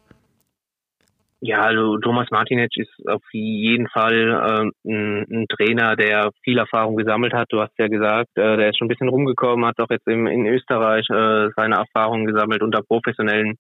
Ja, 1.42 1.62
also 1.62 1.98
Thomas 2.00 2.32
Martinec 2.32 2.72
ist 2.76 3.08
auf 3.08 3.22
jeden 3.32 3.88
Fall 3.90 4.72
äh, 4.84 4.90
ein, 4.90 5.26
ein, 5.30 5.46
Trainer, 5.48 5.96
der 5.96 6.32
viel 6.44 6.58
Erfahrung 6.58 6.96
gesammelt 6.96 7.34
hat. 7.34 7.48
Du 7.52 7.62
hast 7.62 7.78
ja 7.78 7.88
gesagt, 7.88 8.30
äh, 8.36 8.58
der 8.58 8.70
ist 8.70 8.80
schon 8.80 8.86
ein 8.86 8.90
bisschen 8.90 9.10
rumgekommen, 9.10 9.66
hat 9.66 9.80
auch 9.80 9.90
jetzt 9.92 10.08
im, 10.08 10.26
in 10.26 10.48
Österreich 10.48 11.08
äh, 11.10 11.50
seine 11.56 11.76
Erfahrungen 11.76 12.26
gesammelt 12.26 12.64
unter 12.64 12.82
professionellen 12.82 13.58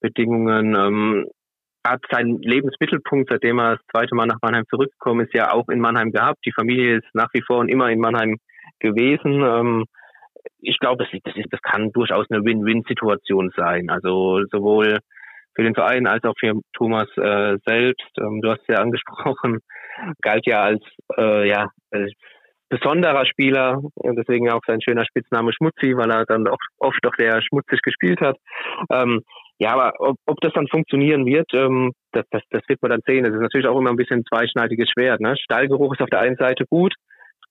Bedingungen. 0.00 0.74
Ähm, 0.74 1.26
hat 1.86 2.00
seinen 2.10 2.40
Lebensmittelpunkt, 2.42 3.30
seitdem 3.30 3.58
er 3.58 3.76
das 3.76 3.86
zweite 3.90 4.14
Mal 4.14 4.26
nach 4.26 4.38
Mannheim 4.42 4.64
zurückgekommen 4.68 5.26
ist, 5.26 5.34
ja 5.34 5.52
auch 5.52 5.68
in 5.68 5.80
Mannheim 5.80 6.12
gehabt. 6.12 6.38
Die 6.44 6.52
Familie 6.52 6.98
ist 6.98 7.14
nach 7.14 7.28
wie 7.32 7.42
vor 7.42 7.58
und 7.58 7.68
immer 7.68 7.88
in 7.90 8.00
Mannheim 8.00 8.36
gewesen. 8.80 9.42
Ähm, 9.42 9.84
ich 10.60 10.78
glaube, 10.78 11.04
das, 11.04 11.12
ist, 11.12 11.46
das 11.50 11.62
kann 11.62 11.92
durchaus 11.92 12.26
eine 12.30 12.44
Win-Win-Situation 12.44 13.52
sein. 13.56 13.90
Also 13.90 14.42
sowohl 14.50 14.98
für 15.54 15.64
den 15.64 15.74
Verein 15.74 16.06
als 16.06 16.24
auch 16.24 16.34
für 16.38 16.52
Thomas 16.72 17.08
äh, 17.16 17.56
selbst. 17.66 18.10
Ähm, 18.18 18.40
du 18.42 18.50
hast 18.50 18.62
ja 18.68 18.76
angesprochen, 18.76 19.58
galt 20.22 20.46
ja 20.46 20.62
als 20.62 20.82
äh, 21.16 21.48
ja 21.48 21.68
als 21.90 22.12
besonderer 22.68 23.24
Spieler, 23.24 23.80
deswegen 24.04 24.50
auch 24.50 24.60
sein 24.66 24.80
schöner 24.82 25.06
Spitzname 25.06 25.52
Schmutzi, 25.52 25.96
weil 25.96 26.10
er 26.10 26.26
dann 26.26 26.46
auch 26.46 26.58
oft 26.78 26.98
doch 27.02 27.14
sehr 27.18 27.40
schmutzig 27.42 27.80
gespielt 27.82 28.20
hat. 28.20 28.36
Ähm, 28.92 29.22
ja, 29.58 29.72
aber 29.72 29.92
ob, 29.98 30.16
ob 30.26 30.40
das 30.40 30.52
dann 30.52 30.68
funktionieren 30.68 31.26
wird, 31.26 31.52
ähm, 31.52 31.92
das, 32.12 32.24
das, 32.30 32.42
das 32.50 32.62
wird 32.68 32.80
man 32.80 32.92
dann 32.92 33.00
sehen. 33.06 33.24
Das 33.24 33.34
ist 33.34 33.40
natürlich 33.40 33.66
auch 33.66 33.78
immer 33.78 33.90
ein 33.90 33.96
bisschen 33.96 34.20
ein 34.20 34.24
zweischneidiges 34.24 34.88
Schwert. 34.90 35.20
Ne? 35.20 35.36
Stallgeruch 35.36 35.94
ist 35.94 36.00
auf 36.00 36.10
der 36.10 36.20
einen 36.20 36.36
Seite 36.36 36.64
gut, 36.68 36.94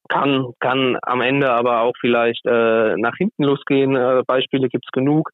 kann, 0.08 0.54
kann 0.60 0.98
am 1.02 1.22
Ende 1.22 1.52
aber 1.52 1.82
auch 1.82 1.94
vielleicht 2.00 2.46
äh, 2.46 2.96
nach 2.98 3.16
hinten 3.18 3.44
losgehen. 3.44 3.96
Äh, 3.96 4.24
Beispiele 4.26 4.70
gibt's 4.70 4.92
genug. 4.92 5.32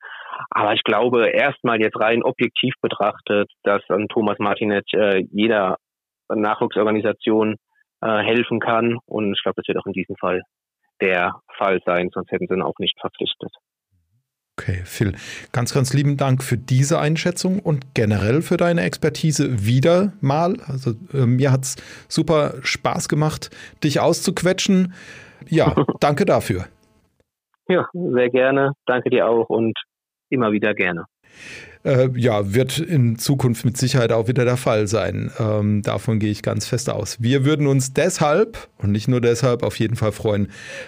Aber 0.50 0.74
ich 0.74 0.84
glaube, 0.84 1.30
erstmal 1.30 1.80
jetzt 1.80 2.00
rein 2.00 2.24
objektiv 2.24 2.74
betrachtet, 2.82 3.52
dass 3.64 3.82
an 3.90 4.08
Thomas 4.08 4.40
Martinet 4.40 4.92
äh, 4.94 5.24
jeder 5.32 5.78
Nachwuchsorganisation 6.34 7.58
äh, 8.02 8.24
helfen 8.24 8.60
kann. 8.60 8.98
Und 9.06 9.34
ich 9.34 9.44
glaube, 9.44 9.62
das 9.62 9.68
wird 9.68 9.78
auch 9.78 9.86
in 9.86 9.94
diesem 9.94 10.16
Fall 10.16 10.42
der 11.02 11.36
Fall 11.58 11.80
sein, 11.86 12.10
sonst 12.14 12.32
hätten 12.32 12.48
sie 12.48 12.56
ihn 12.56 12.64
auch 12.64 12.80
nicht 12.80 13.00
verpflichtet. 13.00 13.52
Okay, 14.60 14.82
Phil, 14.86 15.14
ganz, 15.52 15.74
ganz 15.74 15.94
lieben 15.94 16.16
Dank 16.16 16.44
für 16.44 16.58
diese 16.58 17.00
Einschätzung 17.00 17.60
und 17.60 17.96
generell 17.96 18.44
für 18.44 18.56
deine 18.56 18.84
Expertise 18.84 19.66
wieder 19.66 20.14
mal. 20.22 20.58
Also 20.68 20.92
äh, 21.12 21.26
mir 21.26 21.52
hat 21.52 21.64
es 21.64 21.76
super 22.08 22.54
Spaß 22.62 23.10
gemacht, 23.10 23.50
dich 23.84 24.00
auszuquetschen. 24.00 24.94
Ja, 25.50 25.74
danke 26.00 26.26
dafür. 26.26 26.66
Ja, 27.68 27.88
sehr 27.94 28.30
gerne. 28.30 28.74
Danke 28.86 29.10
dir 29.10 29.28
auch 29.28 29.50
und 29.50 29.74
immer 30.30 30.52
wieder 30.52 30.76
gerne. 30.76 31.06
Äh, 31.84 32.10
ja, 32.16 32.54
wird 32.54 32.80
in 32.80 33.18
Zukunft 33.18 33.66
mit 33.66 33.78
Sicherheit 33.78 34.14
auch 34.14 34.30
wieder 34.30 34.46
der 34.46 34.56
Fall 34.56 34.88
sein. 34.88 35.32
Ähm, 35.38 35.82
davon 35.82 36.20
gehe 36.20 36.32
ich 36.32 36.42
ganz 36.42 36.66
fest 36.66 36.90
aus. 36.90 37.22
Wir 37.22 37.44
würden 37.44 37.68
uns 37.68 37.92
deshalb 37.92 38.70
und 38.78 38.94
nicht 38.94 39.10
nur 39.10 39.20
deshalb 39.20 39.64
auf 39.64 39.78
jeden 39.80 39.98
Fall 39.98 40.14
freuen, 40.14 40.48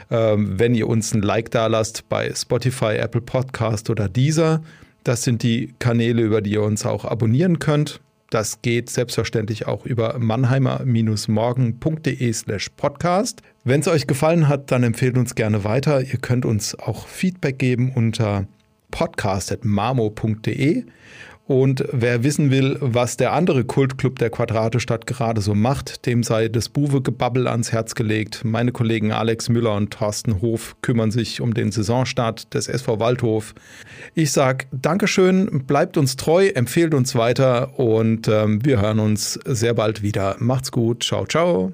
ähm, 0.10 0.58
wenn 0.58 0.74
ihr 0.74 0.88
uns 0.88 1.14
ein 1.14 1.22
Like 1.22 1.52
da 1.52 1.68
lasst 1.68 2.08
bei 2.08 2.34
Spotify, 2.34 2.96
Apple 2.96 3.22
Podcast 3.22 3.90
oder 3.90 4.08
dieser. 4.08 4.64
Das 5.04 5.24
sind 5.24 5.44
die 5.44 5.76
Kanäle, 5.80 6.22
über 6.22 6.42
die 6.42 6.54
ihr 6.54 6.64
uns 6.64 6.86
auch 6.86 7.04
abonnieren 7.04 7.60
könnt. 7.60 8.00
Das 8.30 8.62
geht 8.62 8.90
selbstverständlich 8.90 9.68
auch 9.68 9.86
über 9.86 10.18
mannheimer-morgen.de 10.18 12.34
slash 12.34 12.70
podcast. 12.76 13.42
Wenn 13.64 13.82
es 13.82 13.88
euch 13.88 14.08
gefallen 14.08 14.48
hat, 14.48 14.72
dann 14.72 14.82
empfehlt 14.84 15.18
uns 15.18 15.36
gerne 15.36 15.64
weiter. 15.64 16.02
Ihr 16.02 16.18
könnt 16.20 16.46
uns 16.46 16.78
auch 16.78 17.08
Feedback 17.08 17.60
geben 17.60 17.92
unter 17.94 18.48
podcast.marmo.de. 18.92 20.86
Und 21.48 21.86
wer 21.92 22.24
wissen 22.24 22.50
will, 22.50 22.78
was 22.82 23.18
der 23.18 23.32
andere 23.34 23.66
Kultclub 23.66 24.18
der 24.18 24.32
Quadratestadt 24.32 25.06
gerade 25.06 25.42
so 25.42 25.54
macht, 25.54 26.08
dem 26.08 26.24
sei 26.24 26.48
das 26.48 26.70
Buwe-Gebabbel 26.70 27.48
ans 27.48 27.72
Herz 27.72 27.94
gelegt. 27.94 28.44
Meine 28.44 28.72
Kollegen 28.72 29.12
Alex 29.12 29.50
Müller 29.50 29.76
und 29.76 29.92
Thorsten 29.92 30.42
Hof 30.42 30.76
kümmern 30.82 31.12
sich 31.12 31.42
um 31.42 31.54
den 31.54 31.72
Saisonstart 31.72 32.52
des 32.56 32.68
SV 32.68 33.00
Waldhof. 33.00 33.54
Ich 34.16 34.32
sage 34.32 34.66
Dankeschön, 34.72 35.66
bleibt 35.68 35.98
uns 35.98 36.16
treu, 36.16 36.48
empfehlt 36.48 36.96
uns 36.96 37.14
weiter 37.14 37.78
und 37.80 38.28
ähm, 38.28 38.66
wir 38.66 38.82
hören 38.82 39.00
uns 39.00 39.40
sehr 39.46 39.76
bald 39.76 40.02
wieder. 40.02 40.38
Macht's 40.40 40.72
gut, 40.72 41.04
ciao, 41.04 41.28
ciao. 41.28 41.74